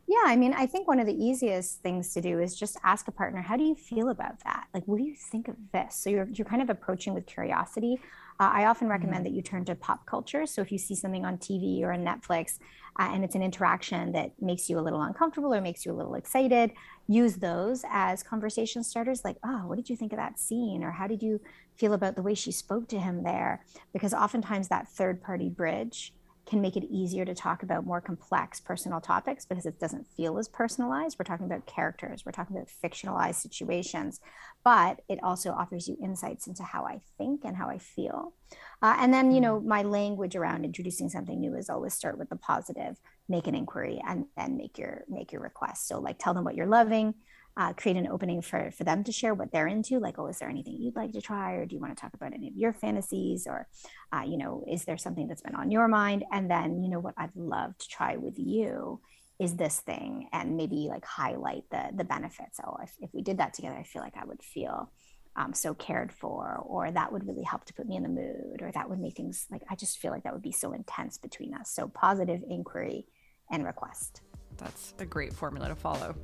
[0.08, 3.06] Yeah, I mean, I think one of the easiest things to do is just ask
[3.06, 4.66] a partner, how do you feel about that?
[4.72, 5.94] Like, what do you think of this?
[5.94, 8.00] So you're, you're kind of approaching with curiosity.
[8.42, 9.24] Uh, I often recommend mm-hmm.
[9.24, 10.46] that you turn to pop culture.
[10.46, 12.58] So if you see something on TV or on Netflix
[12.98, 15.94] uh, and it's an interaction that makes you a little uncomfortable or makes you a
[15.94, 16.72] little excited,
[17.06, 19.24] use those as conversation starters.
[19.24, 20.82] Like, oh, what did you think of that scene?
[20.82, 21.40] Or how did you
[21.76, 23.64] feel about the way she spoke to him there?
[23.92, 26.12] Because oftentimes that third party bridge
[26.46, 30.38] can make it easier to talk about more complex personal topics because it doesn't feel
[30.38, 31.16] as personalized.
[31.18, 34.20] We're talking about characters, we're talking about fictionalized situations,
[34.64, 38.34] but it also offers you insights into how I think and how I feel.
[38.82, 39.64] Uh, and then, you know, mm.
[39.64, 42.96] my language around introducing something new is always start with the positive,
[43.28, 45.86] make an inquiry, and then make your make your request.
[45.86, 47.14] So, like, tell them what you're loving,
[47.56, 50.38] uh, create an opening for for them to share what they're into like oh is
[50.38, 52.56] there anything you'd like to try or do you want to talk about any of
[52.56, 53.68] your fantasies or
[54.12, 56.24] uh, you know is there something that's been on your mind?
[56.32, 59.00] And then you know what i'd love to try with you
[59.38, 62.58] is this thing and maybe like highlight the the benefits.
[62.64, 64.90] Oh if, if we did that together i feel like i would feel
[65.34, 68.60] um, so cared for or that would really help to put me in the mood
[68.60, 71.16] or that would make things like i just feel like that would be so intense
[71.18, 71.70] between us.
[71.70, 73.06] So positive inquiry
[73.50, 74.22] and request.
[74.58, 76.14] That's a great formula to follow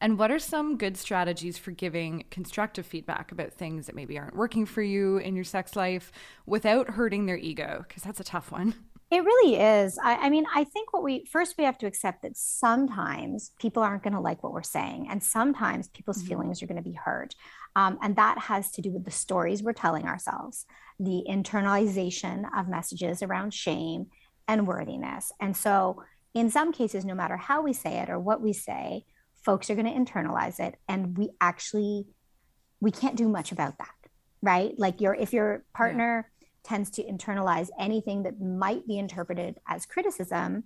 [0.00, 4.36] and what are some good strategies for giving constructive feedback about things that maybe aren't
[4.36, 6.12] working for you in your sex life
[6.46, 7.84] without hurting their ego?
[7.86, 8.74] Because that's a tough one.
[9.10, 9.98] It really is.
[10.02, 13.82] I, I, mean, I think what we first we have to accept that sometimes people
[13.82, 16.28] aren't going to like what we're saying, and sometimes people's mm-hmm.
[16.28, 17.34] feelings are going to be hurt.
[17.74, 20.66] Um, and that has to do with the stories we're telling ourselves,
[21.00, 24.08] the internalization of messages around shame
[24.46, 25.32] and worthiness.
[25.40, 26.02] And so,
[26.34, 29.04] in some cases, no matter how we say it or what we say,
[29.44, 30.76] folks are going to internalize it.
[30.88, 32.06] And we actually,
[32.80, 33.94] we can't do much about that,
[34.42, 34.72] right?
[34.78, 36.48] Like your, if your partner yeah.
[36.64, 40.64] tends to internalize anything that might be interpreted as criticism,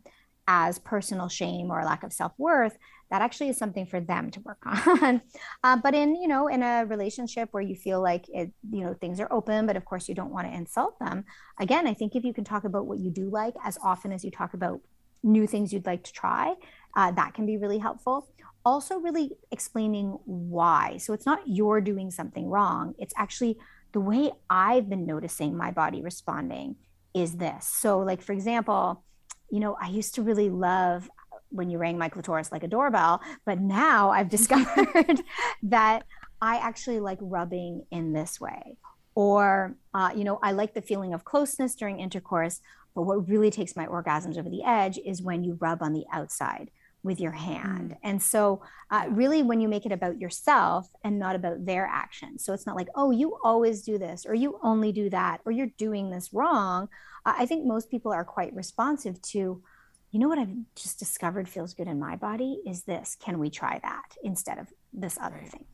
[0.49, 2.77] as personal shame or lack of self-worth
[3.11, 5.23] that actually is something for them to work on
[5.63, 8.95] uh, but in you know in a relationship where you feel like it you know
[8.95, 11.25] things are open but of course you don't want to insult them
[11.61, 14.25] again i think if you can talk about what you do like as often as
[14.25, 14.81] you talk about
[15.23, 16.55] new things you'd like to try
[16.97, 18.29] uh, that can be really helpful
[18.65, 20.97] also really explaining why.
[20.99, 22.95] So it's not you're doing something wrong.
[22.99, 23.59] It's actually
[23.93, 26.77] the way i've been noticing my body responding
[27.13, 27.67] is this.
[27.67, 29.05] So like for example
[29.53, 31.09] you know, I used to really love
[31.51, 35.21] when you rang my clitoris like a doorbell, but now I've discovered
[35.63, 36.05] that
[36.41, 38.79] I actually like rubbing in this way.
[39.15, 42.63] Or, uh, you know, I like the feeling of closeness during intercourse,
[42.95, 46.07] but what really takes my orgasms over the edge is when you rub on the
[46.11, 46.71] outside
[47.03, 47.91] with your hand.
[47.91, 47.99] Mm.
[48.03, 52.45] And so, uh, really, when you make it about yourself and not about their actions,
[52.45, 55.53] so it's not like, oh, you always do this, or you only do that, or
[55.53, 56.89] you're doing this wrong.
[57.25, 59.63] Uh, I think most people are quite responsive to,
[60.11, 63.17] you know, what I've just discovered feels good in my body is this.
[63.19, 65.51] Can we try that instead of this other right.
[65.51, 65.65] thing?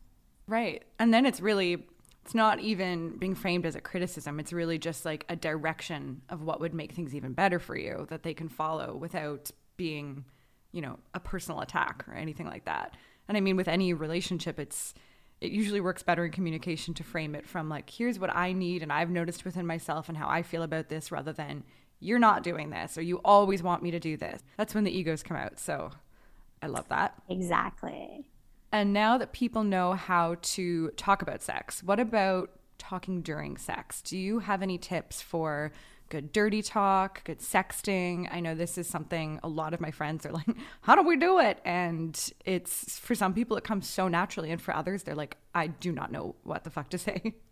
[0.46, 0.84] Right.
[0.98, 1.88] And then it's really,
[2.24, 4.38] it's not even being framed as a criticism.
[4.40, 8.06] It's really just like a direction of what would make things even better for you
[8.10, 10.24] that they can follow without being
[10.72, 12.94] you know, a personal attack or anything like that.
[13.26, 14.94] And I mean, with any relationship, it's,
[15.40, 18.82] it usually works better in communication to frame it from like, here's what I need
[18.82, 21.64] and I've noticed within myself and how I feel about this rather than
[22.00, 24.42] you're not doing this or you always want me to do this.
[24.56, 25.58] That's when the egos come out.
[25.58, 25.90] So
[26.62, 27.14] I love that.
[27.28, 28.28] Exactly.
[28.72, 34.02] And now that people know how to talk about sex, what about talking during sex?
[34.02, 35.72] Do you have any tips for
[36.08, 38.28] good dirty talk, good sexting.
[38.32, 40.46] I know this is something a lot of my friends are like,
[40.82, 41.60] how do we do it?
[41.64, 44.50] And it's for some people, it comes so naturally.
[44.50, 47.34] And for others, they're like, I do not know what the fuck to say.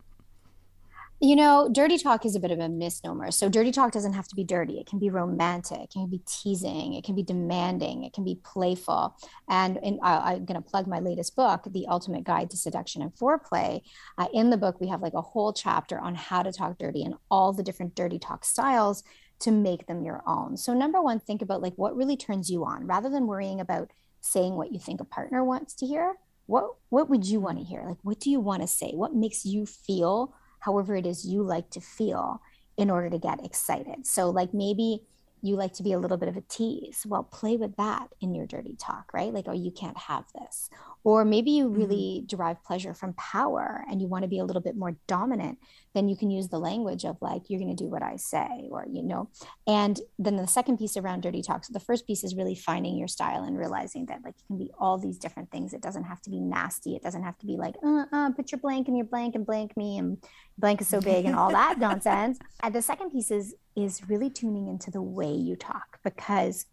[1.19, 3.31] You know, dirty talk is a bit of a misnomer.
[3.31, 4.79] So, dirty talk doesn't have to be dirty.
[4.79, 8.39] It can be romantic, it can be teasing, it can be demanding, it can be
[8.45, 9.17] playful.
[9.49, 13.15] And, I, am going to plug my latest book, The Ultimate Guide to Seduction and
[13.15, 13.81] Foreplay.
[14.19, 17.03] Uh, in the book, we have like a whole chapter on how to talk dirty
[17.03, 19.03] and all the different dirty talk styles
[19.39, 20.59] to make them your own.
[20.59, 23.91] So, number one, think about like what really turns you on rather than worrying about
[24.21, 26.17] saying what you think a partner wants to hear.
[26.45, 27.85] What, what would you want to hear?
[27.87, 28.91] Like, what do you want to say?
[28.93, 30.35] What makes you feel?
[30.67, 32.43] However it is you like to feel
[32.77, 34.07] in order to get excited.
[34.07, 35.01] So, like maybe
[35.43, 37.05] you like to be a little bit of a tease.
[37.07, 39.33] Well, play with that in your dirty talk, right?
[39.33, 40.69] Like, oh, you can't have this.
[41.05, 41.79] Or maybe you mm-hmm.
[41.79, 42.27] really mm-hmm.
[42.27, 45.59] derive pleasure from power and you want to be a little bit more dominant.
[45.97, 48.69] Then you can use the language of like, you're going to do what I say,
[48.71, 49.31] or, you know.
[49.67, 51.65] And then the second piece around dirty talk.
[51.65, 54.59] So the first piece is really finding your style and realizing that like it can
[54.59, 55.73] be all these different things.
[55.73, 56.97] It doesn't have to be nasty.
[56.97, 59.47] It doesn't have to be like, uh, uh, put your blank in your blank and
[59.47, 60.19] blank me and
[60.59, 62.39] blank is so big and all that nonsense.
[62.63, 66.67] And the second piece is is really tuning into the way you talk because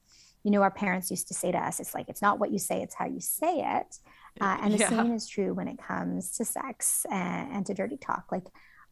[0.43, 2.59] you know our parents used to say to us it's like it's not what you
[2.59, 3.97] say it's how you say it
[4.41, 4.89] uh, and the yeah.
[4.89, 8.45] same is true when it comes to sex and, and to dirty talk like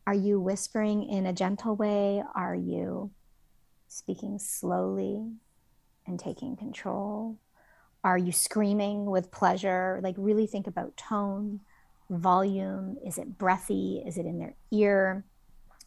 [0.08, 2.24] are you whispering in a gentle way?
[2.36, 3.12] Are you
[3.88, 5.32] speaking slowly
[6.08, 7.38] and taking control?
[8.04, 10.00] Are you screaming with pleasure?
[10.04, 11.62] Like really think about tone
[12.10, 12.98] volume.
[13.06, 14.04] Is it breathy?
[14.06, 15.24] Is it in their ear?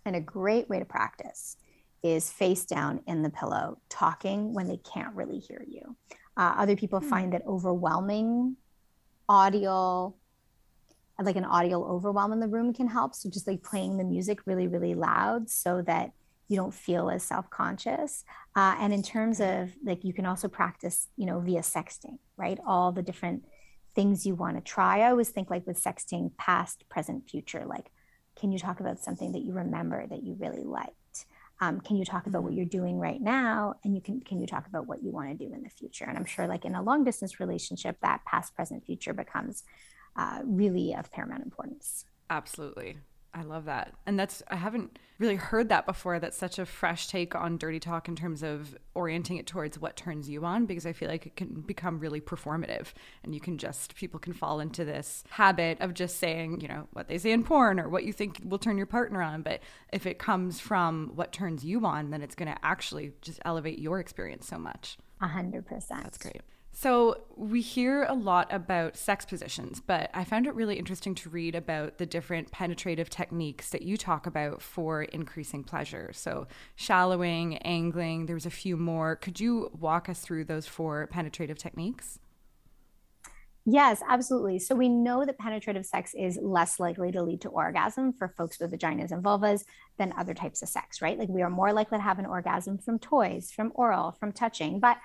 [0.04, 1.56] And a great way to practice
[2.02, 5.96] is face down in the pillow, talking when they can't really hear you.
[6.36, 7.08] Uh, other people hmm.
[7.08, 8.56] find that overwhelming
[9.28, 10.14] audio,
[11.22, 13.14] like an audio overwhelm in the room, can help.
[13.14, 16.12] So just like playing the music really, really loud so that
[16.48, 18.24] you don't feel as self-conscious
[18.54, 22.58] uh, and in terms of like you can also practice you know via sexting right
[22.66, 23.44] all the different
[23.94, 27.90] things you want to try i always think like with sexting past present future like
[28.38, 31.26] can you talk about something that you remember that you really liked?
[31.60, 32.58] um, can you talk about what mm-hmm.
[32.58, 35.46] you're doing right now and you can can you talk about what you want to
[35.46, 38.54] do in the future and i'm sure like in a long distance relationship that past
[38.54, 39.62] present future becomes
[40.16, 42.96] uh, really of paramount importance absolutely
[43.36, 43.92] I love that.
[44.06, 46.20] And that's, I haven't really heard that before.
[46.20, 49.96] That's such a fresh take on dirty talk in terms of orienting it towards what
[49.96, 52.92] turns you on, because I feel like it can become really performative.
[53.24, 56.86] And you can just, people can fall into this habit of just saying, you know,
[56.92, 59.42] what they say in porn or what you think will turn your partner on.
[59.42, 59.60] But
[59.92, 63.80] if it comes from what turns you on, then it's going to actually just elevate
[63.80, 64.96] your experience so much.
[65.20, 66.04] A hundred percent.
[66.04, 66.42] That's great.
[66.76, 71.30] So, we hear a lot about sex positions, but I found it really interesting to
[71.30, 76.10] read about the different penetrative techniques that you talk about for increasing pleasure.
[76.12, 79.14] So, shallowing, angling, there's a few more.
[79.14, 82.18] Could you walk us through those four penetrative techniques?
[83.66, 84.58] Yes, absolutely.
[84.58, 88.60] So we know that penetrative sex is less likely to lead to orgasm for folks
[88.60, 89.64] with vaginas and vulvas
[89.96, 91.18] than other types of sex, right?
[91.18, 94.80] Like we are more likely to have an orgasm from toys, from oral, from touching.
[94.80, 94.98] But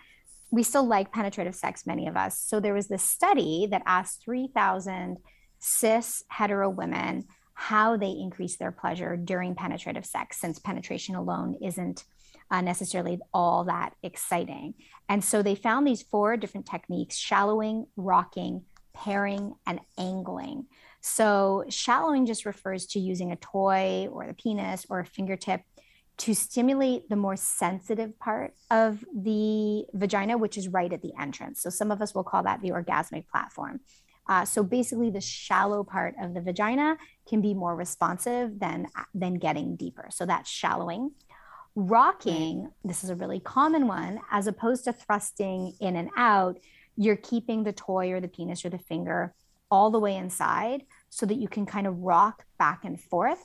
[0.51, 2.39] we still like penetrative sex, many of us.
[2.39, 5.17] So there was this study that asked 3,000
[5.59, 12.05] cis hetero women how they increase their pleasure during penetrative sex, since penetration alone isn't
[12.49, 14.73] uh, necessarily all that exciting.
[15.09, 20.65] And so they found these four different techniques shallowing, rocking, pairing, and angling.
[21.01, 25.61] So, shallowing just refers to using a toy or the penis or a fingertip
[26.19, 31.61] to stimulate the more sensitive part of the vagina, which is right at the entrance.
[31.61, 33.79] So some of us will call that the orgasmic platform.
[34.27, 36.97] Uh, so basically, the shallow part of the vagina
[37.27, 40.09] can be more responsive than than getting deeper.
[40.11, 41.11] So that's shallowing.
[41.75, 46.59] Rocking, this is a really common one, as opposed to thrusting in and out,
[46.97, 49.33] you're keeping the toy or the penis or the finger
[49.71, 53.43] all the way inside so that you can kind of rock back and forth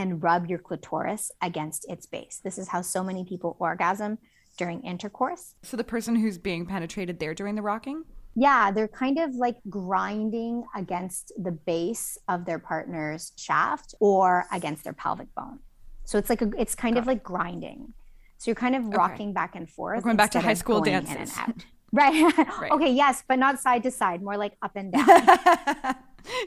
[0.00, 2.40] and rub your clitoris against its base.
[2.42, 4.18] This is how so many people orgasm
[4.56, 5.54] during intercourse.
[5.62, 8.04] So the person who's being penetrated there during the rocking?
[8.34, 14.84] Yeah, they're kind of like grinding against the base of their partner's shaft or against
[14.84, 15.58] their pelvic bone.
[16.04, 17.92] So it's like a, it's kind Got of like grinding.
[18.38, 19.34] So you're kind of rocking okay.
[19.34, 19.98] back and forth.
[19.98, 21.36] We're going back to high school dances.
[21.92, 22.32] Right.
[22.38, 22.70] right.
[22.70, 22.92] okay.
[22.92, 25.06] Yes, but not side to side, more like up and down.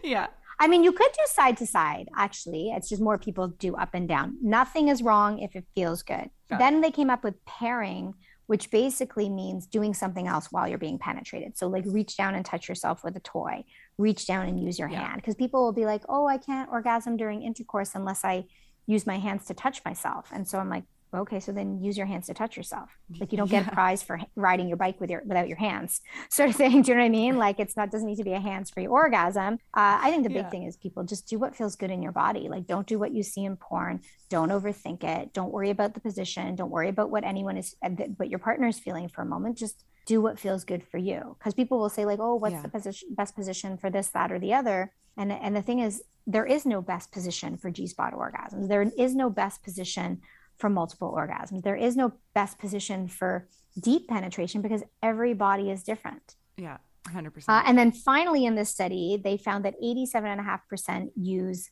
[0.03, 0.27] yeah.
[0.59, 2.69] I mean, you could do side to side, actually.
[2.69, 4.37] It's just more people do up and down.
[4.41, 6.29] Nothing is wrong if it feels good.
[6.49, 6.81] Got then it.
[6.81, 8.13] they came up with pairing,
[8.47, 11.57] which basically means doing something else while you're being penetrated.
[11.57, 13.63] So, like, reach down and touch yourself with a toy,
[13.97, 15.07] reach down and use your yeah.
[15.07, 15.21] hand.
[15.21, 18.45] Because people will be like, oh, I can't orgasm during intercourse unless I
[18.85, 20.29] use my hands to touch myself.
[20.33, 20.83] And so I'm like,
[21.21, 22.89] okay so then use your hands to touch yourself.
[23.19, 23.71] Like you don't get yeah.
[23.71, 26.91] a prize for riding your bike with your without your hands sort of thing do
[26.91, 27.37] you know what i mean?
[27.37, 29.55] Like it's not doesn't need to be a hands-free orgasm.
[29.75, 30.49] Uh, i think the big yeah.
[30.49, 32.49] thing is people just do what feels good in your body.
[32.49, 34.01] Like don't do what you see in porn.
[34.29, 35.33] Don't overthink it.
[35.33, 36.55] Don't worry about the position.
[36.55, 37.75] Don't worry about what anyone is
[38.17, 39.57] what your partner is feeling for a moment.
[39.57, 41.35] Just do what feels good for you.
[41.39, 42.61] Because people will say like oh what's yeah.
[42.61, 44.91] the position best position for this that or the other?
[45.17, 48.67] And and the thing is there is no best position for g-spot orgasms.
[48.69, 50.21] There is no best position
[50.57, 51.63] for multiple orgasms.
[51.63, 53.47] There is no best position for
[53.79, 56.35] deep penetration because every body is different.
[56.57, 56.77] Yeah,
[57.07, 57.45] 100%.
[57.47, 61.69] Uh, and then finally, in this study, they found that 87.5% use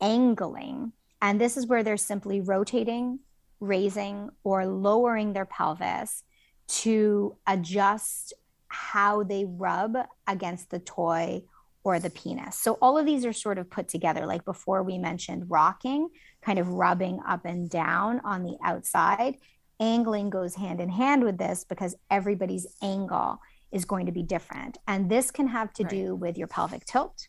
[0.00, 0.92] angling.
[1.22, 3.20] And this is where they're simply rotating,
[3.60, 6.22] raising, or lowering their pelvis
[6.68, 8.32] to adjust
[8.68, 9.96] how they rub
[10.26, 11.42] against the toy
[11.82, 12.56] or the penis.
[12.56, 14.26] So all of these are sort of put together.
[14.26, 16.08] Like before, we mentioned rocking,
[16.42, 19.36] kind of rubbing up and down on the outside.
[19.78, 23.40] Angling goes hand in hand with this because everybody's angle
[23.72, 24.76] is going to be different.
[24.86, 25.90] And this can have to right.
[25.90, 27.28] do with your pelvic tilt.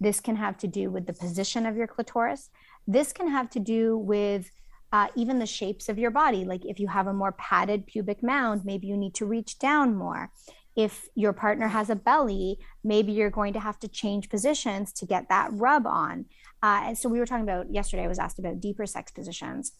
[0.00, 2.50] This can have to do with the position of your clitoris.
[2.88, 4.50] This can have to do with
[4.92, 6.44] uh, even the shapes of your body.
[6.44, 9.94] Like if you have a more padded pubic mound, maybe you need to reach down
[9.94, 10.30] more
[10.76, 15.06] if your partner has a belly, maybe you're going to have to change positions to
[15.06, 16.26] get that rub on.
[16.62, 19.72] Uh, and so we were talking about yesterday, I was asked about deeper sex positions.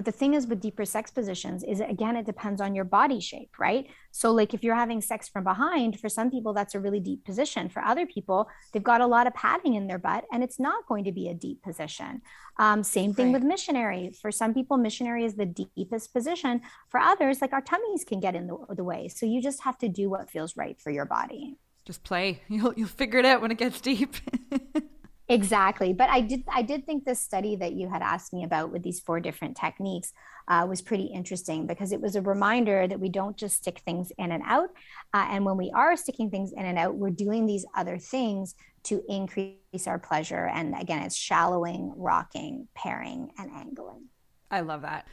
[0.00, 3.20] But the thing is with deeper sex positions is again, it depends on your body
[3.20, 3.86] shape, right?
[4.12, 7.22] So, like if you're having sex from behind, for some people, that's a really deep
[7.22, 7.68] position.
[7.68, 10.86] For other people, they've got a lot of padding in their butt and it's not
[10.86, 12.22] going to be a deep position.
[12.56, 13.42] Um, same thing right.
[13.42, 14.14] with missionary.
[14.18, 15.44] For some people, missionary is the
[15.76, 16.62] deepest position.
[16.88, 19.08] For others, like our tummies can get in the, the way.
[19.08, 21.58] So, you just have to do what feels right for your body.
[21.84, 22.40] Just play.
[22.48, 24.16] You'll, you'll figure it out when it gets deep.
[25.30, 25.92] Exactly.
[25.92, 28.82] But I did I did think this study that you had asked me about with
[28.82, 30.12] these four different techniques
[30.48, 34.10] uh, was pretty interesting because it was a reminder that we don't just stick things
[34.18, 34.70] in and out.
[35.14, 38.56] Uh, and when we are sticking things in and out, we're doing these other things
[38.82, 40.46] to increase our pleasure.
[40.52, 44.06] And again, it's shallowing, rocking, pairing, and angling.
[44.50, 45.06] I love that.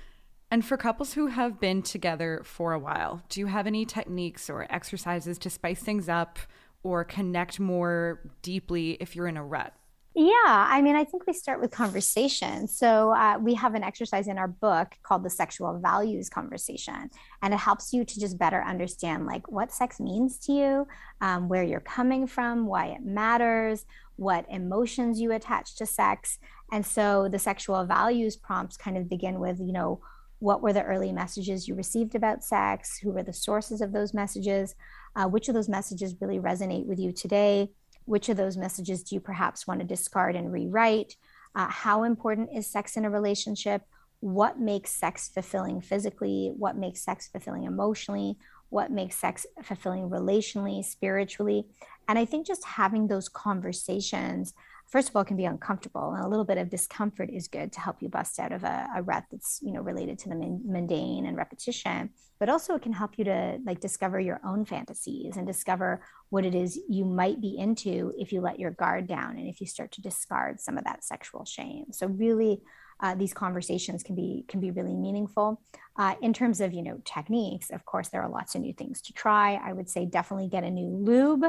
[0.50, 4.50] And for couples who have been together for a while, do you have any techniques
[4.50, 6.40] or exercises to spice things up
[6.82, 9.74] or connect more deeply if you're in a rut?
[10.20, 12.68] Yeah, I mean, I think we start with conversation.
[12.68, 17.12] So uh, we have an exercise in our book called the sexual values conversation,
[17.44, 20.88] and it helps you to just better understand like what sex means to you,
[21.22, 26.40] um, where you're coming from, why it matters, what emotions you attach to sex.
[26.72, 30.02] And so the sexual values prompts kind of begin with, you know,
[30.40, 32.98] what were the early messages you received about sex?
[33.04, 34.74] Who were the sources of those messages?
[35.16, 37.70] Uh, which of those messages really resonate with you today?
[38.08, 41.18] Which of those messages do you perhaps want to discard and rewrite?
[41.54, 43.82] Uh, how important is sex in a relationship?
[44.22, 46.54] What makes sex fulfilling physically?
[46.58, 48.38] What makes sex fulfilling emotionally?
[48.70, 51.66] What makes sex fulfilling relationally, spiritually?
[52.08, 54.54] And I think just having those conversations
[54.90, 57.80] first of all can be uncomfortable and a little bit of discomfort is good to
[57.80, 61.26] help you bust out of a, a rut that's you know related to the mundane
[61.26, 62.10] and repetition
[62.40, 66.46] but also it can help you to like discover your own fantasies and discover what
[66.46, 69.68] it is you might be into if you let your guard down and if you
[69.68, 71.86] start to discard some of that sexual shame.
[71.92, 72.62] So really
[73.00, 75.62] uh, these conversations can be can be really meaningful.
[75.98, 79.02] Uh, in terms of you know techniques of course there are lots of new things
[79.04, 79.56] to try.
[79.64, 81.46] I would say definitely get a new lube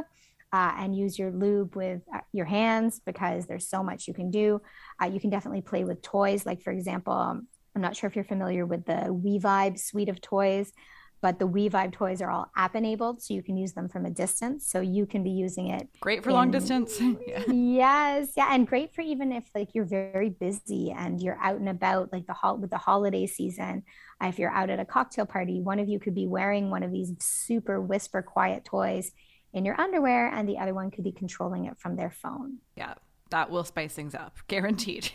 [0.53, 4.31] uh, and use your lube with uh, your hands because there's so much you can
[4.31, 4.61] do.
[5.03, 6.47] Uh, you can definitely play with toys.
[6.47, 10.09] Like, for example, um, I'm not sure if you're familiar with the We Vibe suite
[10.09, 10.73] of toys,
[11.21, 14.11] but the We-Vibe toys are all app enabled, so you can use them from a
[14.11, 14.69] distance.
[14.69, 15.89] So you can be using it.
[16.01, 17.01] Great for in, long distance.
[17.27, 17.43] yeah.
[17.49, 21.69] Yes, yeah, and great for even if like you're very busy and you're out and
[21.69, 23.83] about, like the hol- with the holiday season.
[24.23, 26.83] Uh, if you're out at a cocktail party, one of you could be wearing one
[26.83, 29.13] of these super whisper quiet toys
[29.53, 32.59] in your underwear, and the other one could be controlling it from their phone.
[32.77, 32.95] Yeah,
[33.31, 35.11] that will spice things up, guaranteed.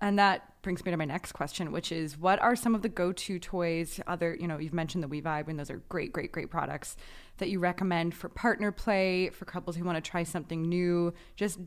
[0.00, 2.88] And that brings me to my next question, which is what are some of the
[2.88, 4.00] go to toys?
[4.06, 6.96] Other, you know, you've mentioned the We-Vibe, and those are great, great, great products
[7.38, 11.12] that you recommend for partner play, for couples who want to try something new.
[11.36, 11.58] Just,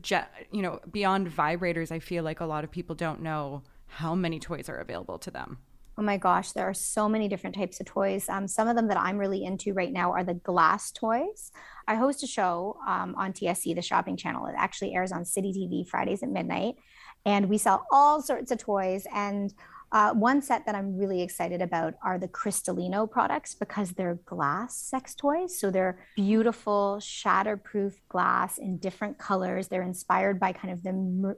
[0.50, 4.38] you know, beyond vibrators, I feel like a lot of people don't know how many
[4.38, 5.58] toys are available to them.
[5.98, 8.28] Oh my gosh, there are so many different types of toys.
[8.28, 11.52] Um, some of them that I'm really into right now are the glass toys.
[11.86, 14.46] I host a show um, on TSC, the shopping channel.
[14.46, 16.76] It actually airs on City TV Fridays at midnight
[17.24, 19.52] and we sell all sorts of toys and
[19.92, 24.74] uh, one set that I'm really excited about are the Cristalino products because they're glass
[24.74, 25.60] sex toys.
[25.60, 29.68] So they're beautiful, shatterproof glass in different colors.
[29.68, 30.92] They're inspired by kind of the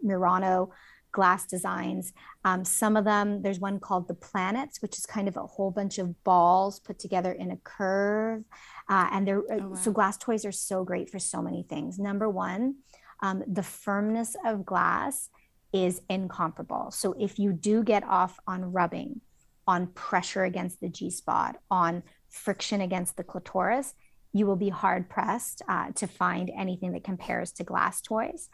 [0.04, 0.70] Murano
[1.14, 2.12] glass designs.
[2.44, 5.70] Um, some of them, there's one called the Planets, which is kind of a whole
[5.70, 8.42] bunch of balls put together in a curve.
[8.90, 9.74] Uh, and they're uh, oh, wow.
[9.76, 12.00] so glass toys are so great for so many things.
[12.00, 12.74] Number one,
[13.22, 15.30] um, the firmness of glass
[15.72, 16.90] is incomparable.
[16.90, 19.20] So if you do get off on rubbing,
[19.66, 23.94] on pressure against the G spot, on friction against the clitoris,
[24.34, 28.50] you will be hard pressed uh, to find anything that compares to glass toys.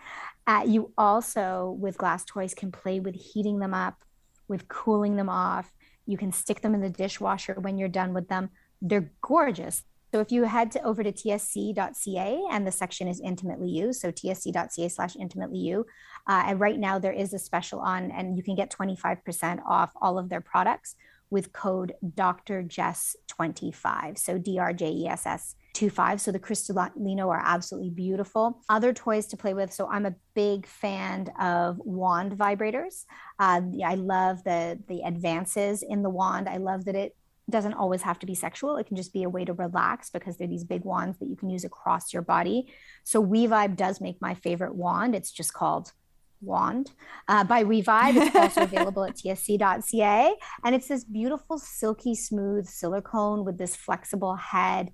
[0.46, 4.04] Uh, you also, with glass toys, can play with heating them up,
[4.46, 5.72] with cooling them off.
[6.06, 8.50] You can stick them in the dishwasher when you're done with them.
[8.82, 9.82] They're gorgeous.
[10.12, 14.10] So if you head to over to tsc.ca and the section is intimately you, so
[14.10, 15.86] tsc.ca slash intimately you,
[16.26, 19.92] uh, and right now there is a special on, and you can get 25% off
[20.02, 20.96] all of their products
[21.30, 22.62] with code Dr.
[22.64, 24.18] Jess 25.
[24.18, 26.20] So D R J E S S 25.
[26.20, 28.60] So the Cristalino are absolutely beautiful.
[28.68, 29.72] Other toys to play with.
[29.72, 33.04] So I'm a big fan of wand vibrators.
[33.38, 36.48] Uh, I love the the advances in the wand.
[36.48, 37.14] I love that it
[37.50, 38.76] doesn't always have to be sexual.
[38.76, 41.36] It can just be a way to relax because they're these big wands that you
[41.36, 42.72] can use across your body.
[43.04, 45.14] So We-Vibe does make my favorite wand.
[45.14, 45.92] It's just called
[46.40, 46.92] Wand
[47.28, 48.16] uh, by We-Vibe.
[48.16, 50.34] It's also available at tsc.ca.
[50.64, 54.90] And it's this beautiful, silky smooth silicone with this flexible head.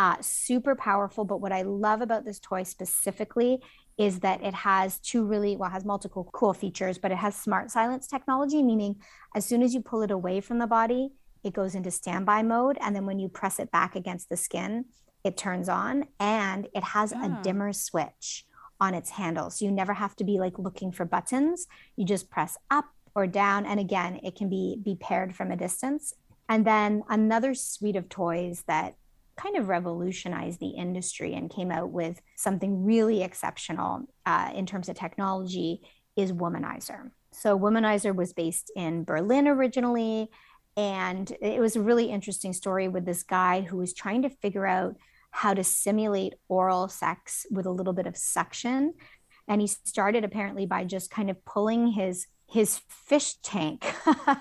[0.00, 1.24] Uh, super powerful.
[1.26, 3.60] But what I love about this toy specifically
[3.98, 7.70] is that it has two really well has multiple cool features but it has smart
[7.70, 8.96] silence technology meaning
[9.36, 11.10] as soon as you pull it away from the body
[11.42, 12.78] it goes into standby mode.
[12.80, 14.86] And then when you press it back against the skin,
[15.24, 17.40] it turns on and it has a ah.
[17.42, 18.44] dimmer switch
[18.80, 19.50] on its handle.
[19.50, 21.66] So you never have to be like looking for buttons.
[21.96, 23.66] You just press up or down.
[23.66, 26.14] And again, it can be, be paired from a distance.
[26.48, 28.94] And then another suite of toys that
[29.40, 34.88] kind of revolutionized the industry and came out with something really exceptional uh, in terms
[34.88, 35.80] of technology
[36.16, 37.10] is Womanizer.
[37.32, 40.28] So, Womanizer was based in Berlin originally
[40.76, 44.66] and it was a really interesting story with this guy who was trying to figure
[44.66, 44.96] out
[45.30, 48.94] how to simulate oral sex with a little bit of suction.
[49.48, 53.84] And he started apparently by just kind of pulling his his fish tank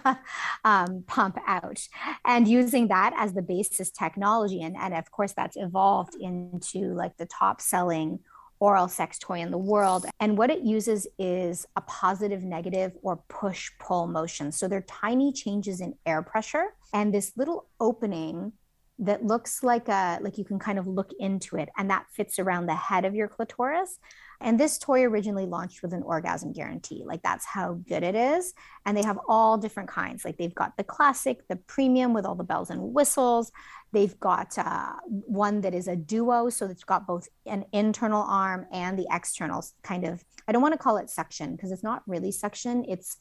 [0.66, 1.80] um, pump out
[2.26, 7.16] and using that as the basis technology and, and of course that's evolved into like
[7.18, 8.20] the top selling
[8.60, 10.06] oral sex toy in the world.
[10.20, 14.52] And what it uses is a positive, negative, or push pull motion.
[14.52, 18.54] So they're tiny changes in air pressure and this little opening
[19.00, 22.38] that looks like a like you can kind of look into it and that fits
[22.38, 23.98] around the head of your clitoris
[24.42, 27.04] and this toy originally launched with an orgasm guarantee.
[27.06, 28.54] Like that's how good it is.
[28.86, 30.24] And they have all different kinds.
[30.24, 33.52] Like they've got the classic, the premium with all the bells and whistles.
[33.92, 36.50] They've got uh, one that is a duo.
[36.50, 40.74] So it's got both an internal arm and the external kind of, I don't want
[40.74, 42.86] to call it suction because it's not really suction.
[42.88, 43.18] It's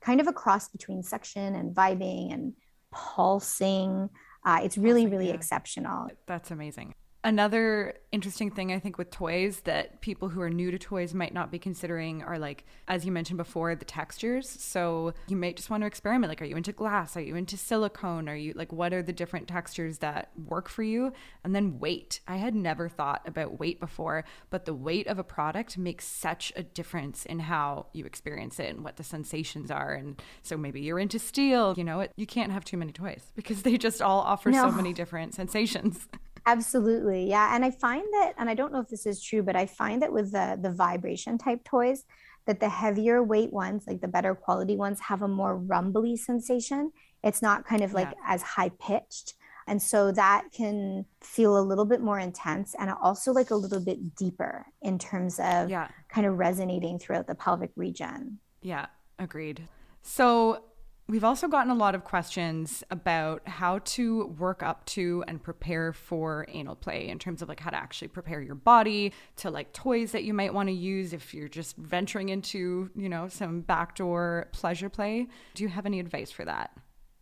[0.00, 2.54] kind of a cross between suction and vibing and
[2.92, 4.10] pulsing.
[4.44, 5.34] Uh, it's really, really yeah.
[5.34, 6.08] exceptional.
[6.26, 6.94] That's amazing.
[7.26, 11.34] Another interesting thing I think with toys that people who are new to toys might
[11.34, 14.48] not be considering are like, as you mentioned before, the textures.
[14.48, 16.30] So you might just want to experiment.
[16.30, 17.16] Like, are you into glass?
[17.16, 18.28] Are you into silicone?
[18.28, 21.12] Are you like, what are the different textures that work for you?
[21.42, 22.20] And then weight.
[22.28, 26.52] I had never thought about weight before, but the weight of a product makes such
[26.54, 29.94] a difference in how you experience it and what the sensations are.
[29.94, 33.32] And so maybe you're into steel, you know, it, you can't have too many toys
[33.34, 34.70] because they just all offer no.
[34.70, 36.06] so many different sensations.
[36.46, 37.28] Absolutely.
[37.28, 37.54] Yeah.
[37.54, 40.00] And I find that, and I don't know if this is true, but I find
[40.02, 42.04] that with the, the vibration type toys,
[42.46, 46.92] that the heavier weight ones, like the better quality ones, have a more rumbly sensation.
[47.24, 48.34] It's not kind of like yeah.
[48.34, 49.34] as high pitched.
[49.66, 53.80] And so that can feel a little bit more intense and also like a little
[53.80, 55.88] bit deeper in terms of yeah.
[56.08, 58.38] kind of resonating throughout the pelvic region.
[58.62, 58.86] Yeah,
[59.18, 59.66] agreed.
[60.02, 60.62] So
[61.08, 65.92] We've also gotten a lot of questions about how to work up to and prepare
[65.92, 69.72] for anal play in terms of like how to actually prepare your body to like
[69.72, 73.60] toys that you might want to use if you're just venturing into, you know, some
[73.60, 75.28] backdoor pleasure play.
[75.54, 76.76] Do you have any advice for that?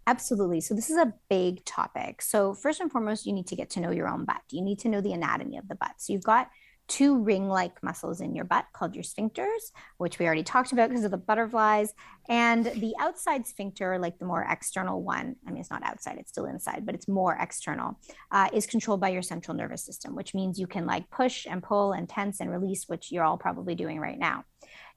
[0.07, 0.63] Absolutely.
[0.63, 2.23] So, this is a big topic.
[2.23, 4.43] So, first and foremost, you need to get to know your own butt.
[4.51, 5.93] You need to know the anatomy of the butt.
[5.99, 6.51] So, you've got
[6.87, 10.91] two ring like muscles in your butt called your sphincters, which we already talked about
[10.91, 11.95] because of the butterflies.
[12.29, 16.31] And the outside sphincter, like the more external one, I mean, it's not outside, it's
[16.31, 17.99] still inside, but it's more external,
[18.31, 21.63] uh, is controlled by your central nervous system, which means you can like push and
[21.63, 24.45] pull and tense and release, which you're all probably doing right now.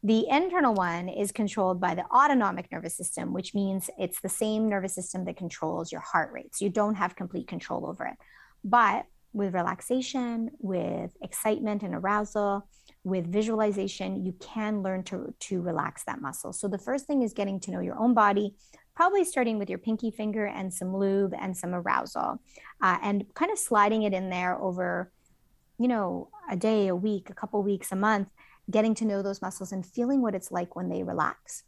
[0.03, 4.69] The internal one is controlled by the autonomic nervous system, which means it's the same
[4.69, 6.55] nervous system that controls your heart rate.
[6.55, 8.15] So you don't have complete control over it.
[8.63, 9.05] But
[9.37, 12.67] with relaxation, with excitement and arousal,
[13.03, 16.51] with visualization, you can learn to, to relax that muscle.
[16.51, 18.55] So the first thing is getting to know your own body,
[18.95, 22.41] probably starting with your pinky finger and some lube and some arousal,
[22.81, 25.11] uh, and kind of sliding it in there over,
[25.77, 28.27] you know, a day, a week, a couple weeks, a month,
[28.69, 31.63] getting to know those muscles and feeling what it's like when they relax.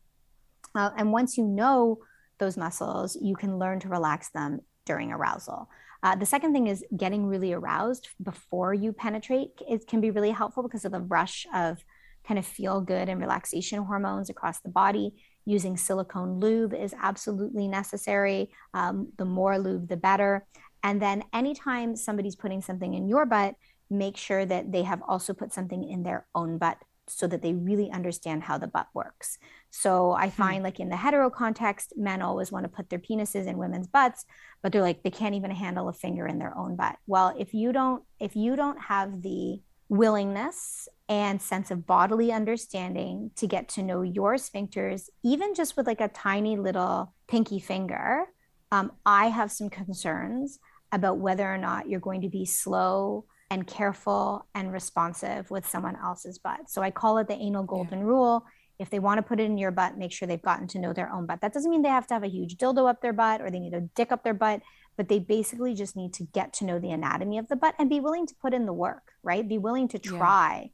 [0.76, 2.00] Uh, and once you know
[2.40, 5.70] those muscles, you can learn to relax them during arousal.
[6.02, 9.52] Uh, the second thing is getting really aroused before you penetrate.
[9.68, 11.84] It can be really helpful because of the rush of
[12.26, 15.14] kind of feel good and relaxation hormones across the body.
[15.46, 18.52] Using silicone lube is absolutely necessary.
[18.74, 20.46] Um, the more lube, the better.
[20.84, 23.56] And then anytime somebody's putting something in your butt,
[23.90, 26.78] make sure that they have also put something in their own butt
[27.12, 29.38] so that they really understand how the butt works.
[29.72, 30.42] So I hmm.
[30.42, 33.88] find like in the hetero context, men always want to put their penises in women's
[33.88, 34.26] butts,
[34.62, 36.98] but they're like they can't even handle a finger in their own butt.
[37.08, 43.32] Well, if you don't if you don't have the willingness and sense of bodily understanding
[43.36, 48.26] to get to know your sphincters, even just with like a tiny little pinky finger,
[48.72, 50.60] um, I have some concerns
[50.92, 55.96] about whether or not you're going to be slow and careful and responsive with someone
[55.96, 56.70] else's butt.
[56.70, 58.06] So I call it the anal golden yeah.
[58.06, 58.46] rule.
[58.78, 60.94] If they want to put it in your butt, make sure they've gotten to know
[60.94, 61.42] their own butt.
[61.42, 63.60] That doesn't mean they have to have a huge dildo up their butt or they
[63.60, 64.62] need a dick up their butt,
[64.96, 67.90] but they basically just need to get to know the anatomy of the butt and
[67.90, 69.48] be willing to put in the work, right?
[69.48, 70.72] Be willing to try.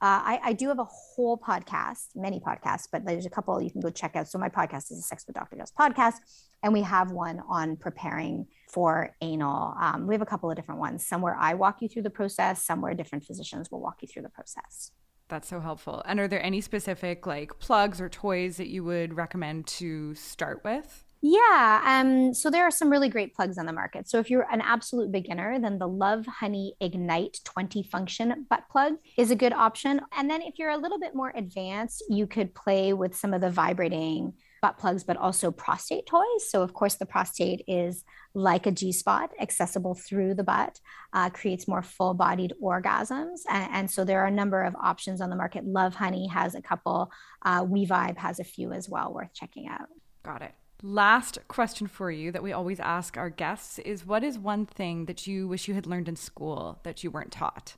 [0.00, 3.68] Uh, I, I, do have a whole podcast, many podcasts, but there's a couple you
[3.68, 4.28] can go check out.
[4.28, 5.56] So my podcast is a Sex with Dr.
[5.56, 6.14] Jess podcast,
[6.62, 9.74] and we have one on preparing for anal.
[9.80, 11.04] Um, we have a couple of different ones.
[11.04, 14.06] Some where I walk you through the process, some where different physicians will walk you
[14.06, 14.92] through the process.
[15.26, 16.00] That's so helpful.
[16.06, 20.62] And are there any specific like plugs or toys that you would recommend to start
[20.62, 21.04] with?
[21.20, 21.82] Yeah.
[21.84, 24.08] Um, so there are some really great plugs on the market.
[24.08, 29.30] So if you're an absolute beginner, then the Lovehoney Ignite 20 function butt plug is
[29.30, 30.00] a good option.
[30.16, 33.40] And then if you're a little bit more advanced, you could play with some of
[33.40, 36.48] the vibrating butt plugs, but also prostate toys.
[36.48, 38.04] So, of course, the prostate is
[38.34, 40.80] like a G spot, accessible through the butt,
[41.12, 43.40] uh, creates more full bodied orgasms.
[43.48, 45.66] And, and, so, there are a number of options on the market.
[45.66, 47.10] Lovehoney has a couple,
[47.44, 49.88] uh, We Vibe has a few as well, worth checking out.
[50.24, 50.54] Got it.
[50.82, 55.06] Last question for you that we always ask our guests is what is one thing
[55.06, 57.76] that you wish you had learned in school that you weren't taught?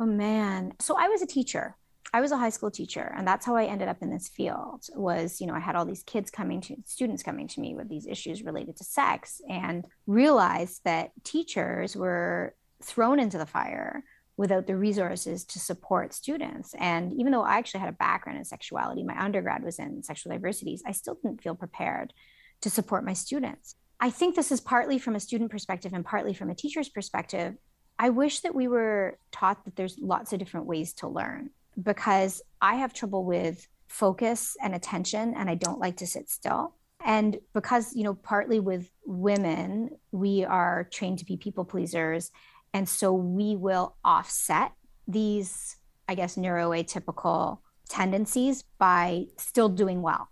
[0.00, 0.72] Oh man.
[0.80, 1.76] So I was a teacher.
[2.12, 4.86] I was a high school teacher and that's how I ended up in this field
[4.94, 7.88] was, you know, I had all these kids coming to students coming to me with
[7.88, 14.02] these issues related to sex and realized that teachers were thrown into the fire
[14.36, 16.74] without the resources to support students.
[16.78, 20.32] And even though I actually had a background in sexuality, my undergrad was in sexual
[20.32, 22.12] diversities, I still didn't feel prepared
[22.60, 23.76] to support my students.
[23.98, 27.54] I think this is partly from a student perspective and partly from a teacher's perspective.
[27.98, 31.50] I wish that we were taught that there's lots of different ways to learn
[31.82, 36.74] because I have trouble with focus and attention and I don't like to sit still.
[37.04, 42.30] And because, you know, partly with women, we are trained to be people pleasers.
[42.76, 44.72] And so we will offset
[45.08, 45.76] these,
[46.10, 50.28] I guess, neuroatypical tendencies by still doing well.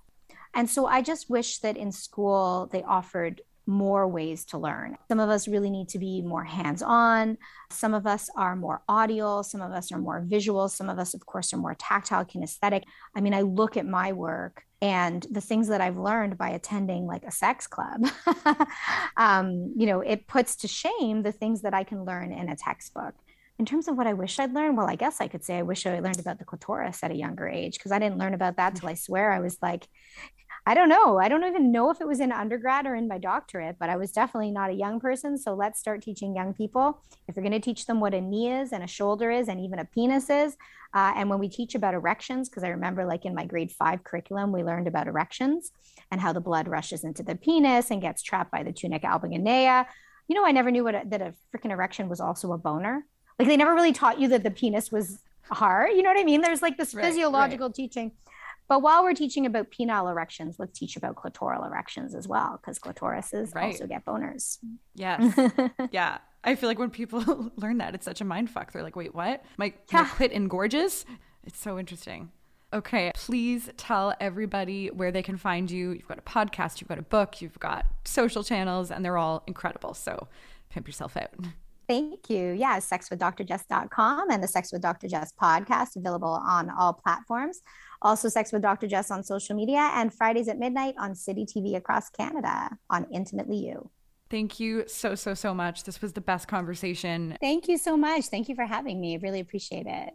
[0.53, 4.99] And so I just wish that in school they offered more ways to learn.
[5.09, 7.39] Some of us really need to be more hands on.
[7.71, 9.41] Some of us are more audio.
[9.41, 10.69] Some of us are more visual.
[10.69, 12.83] Some of us, of course, are more tactile, kinesthetic.
[13.17, 17.07] I mean, I look at my work and the things that I've learned by attending
[17.07, 18.07] like a sex club,
[19.17, 22.57] um, you know, it puts to shame the things that I can learn in a
[22.57, 23.15] textbook.
[23.59, 25.63] In terms of what I wish I'd learned, well, I guess I could say I
[25.63, 28.57] wish I learned about the clitoris at a younger age because I didn't learn about
[28.57, 29.89] that till I swear I was like
[30.67, 31.19] I don't know.
[31.19, 33.97] I don't even know if it was in undergrad or in my doctorate, but I
[33.97, 35.37] was definitely not a young person.
[35.37, 37.03] So let's start teaching young people.
[37.29, 39.61] If you're going to teach them what a knee is and a shoulder is and
[39.61, 40.57] even a penis is,
[40.95, 44.05] uh, and when we teach about erections, because I remember like in my grade five
[44.05, 45.71] curriculum, we learned about erections
[46.11, 49.85] and how the blood rushes into the penis and gets trapped by the tunica albuginea.
[50.29, 53.05] You know, I never knew what a, that a freaking erection was also a boner.
[53.39, 55.19] Like they never really taught you that the penis was
[55.51, 55.91] hard.
[55.91, 56.41] You know what I mean?
[56.41, 57.75] There's like this right, physiological right.
[57.75, 58.13] teaching.
[58.69, 62.79] But while we're teaching about penile erections, let's teach about clitoral erections as well, because
[62.79, 63.73] clitorises right.
[63.73, 64.59] also get boners.
[64.95, 65.39] Yes.
[65.91, 66.19] yeah.
[66.43, 68.73] I feel like when people learn that, it's such a mind fuck.
[68.73, 69.45] They're like, wait, what?
[69.57, 70.03] My, yeah.
[70.03, 71.05] my clit engorges?
[71.45, 72.31] It's so interesting.
[72.73, 75.93] Okay, please tell everybody where they can find you.
[75.93, 79.45] You've got a podcast, you've got a book, you've got social channels, and they're all
[79.47, 79.95] incredible.
[79.95, 80.27] So
[80.71, 81.31] pimp yourself out.
[81.87, 82.53] Thank you.
[82.53, 85.09] Yeah, sexwithdrjess.com and the Sex with Dr.
[85.09, 87.61] Jess podcast available on all platforms.
[88.01, 88.87] Also, Sex with Dr.
[88.87, 93.57] Jess on social media and Fridays at midnight on City TV across Canada on Intimately
[93.57, 93.91] You.
[94.31, 95.85] Thank you so, so, so much.
[95.85, 97.37] This was the best conversation.
[97.41, 98.27] Thank you so much.
[98.27, 99.15] Thank you for having me.
[99.15, 100.15] I really appreciate it.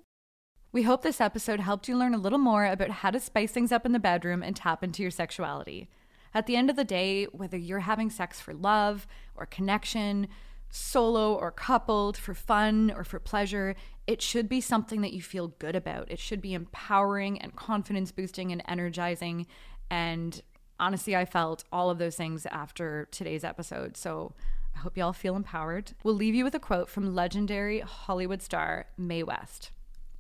[0.72, 3.72] We hope this episode helped you learn a little more about how to spice things
[3.72, 5.90] up in the bedroom and tap into your sexuality.
[6.34, 10.28] At the end of the day, whether you're having sex for love or connection,
[10.70, 13.76] solo or coupled, for fun or for pleasure,
[14.08, 16.10] it should be something that you feel good about.
[16.12, 19.48] It should be empowering and confidence boosting and energizing.
[19.90, 20.42] And
[20.80, 23.98] honestly, I felt all of those things after today's episode.
[23.98, 24.34] So
[24.76, 25.94] I hope y'all feel empowered.
[26.04, 29.72] We'll leave you with a quote from legendary Hollywood star Mae West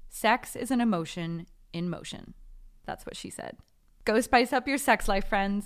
[0.09, 2.33] Sex is an emotion in motion.
[2.85, 3.57] That's what she said.
[4.05, 5.65] Go spice up your sex life, friends.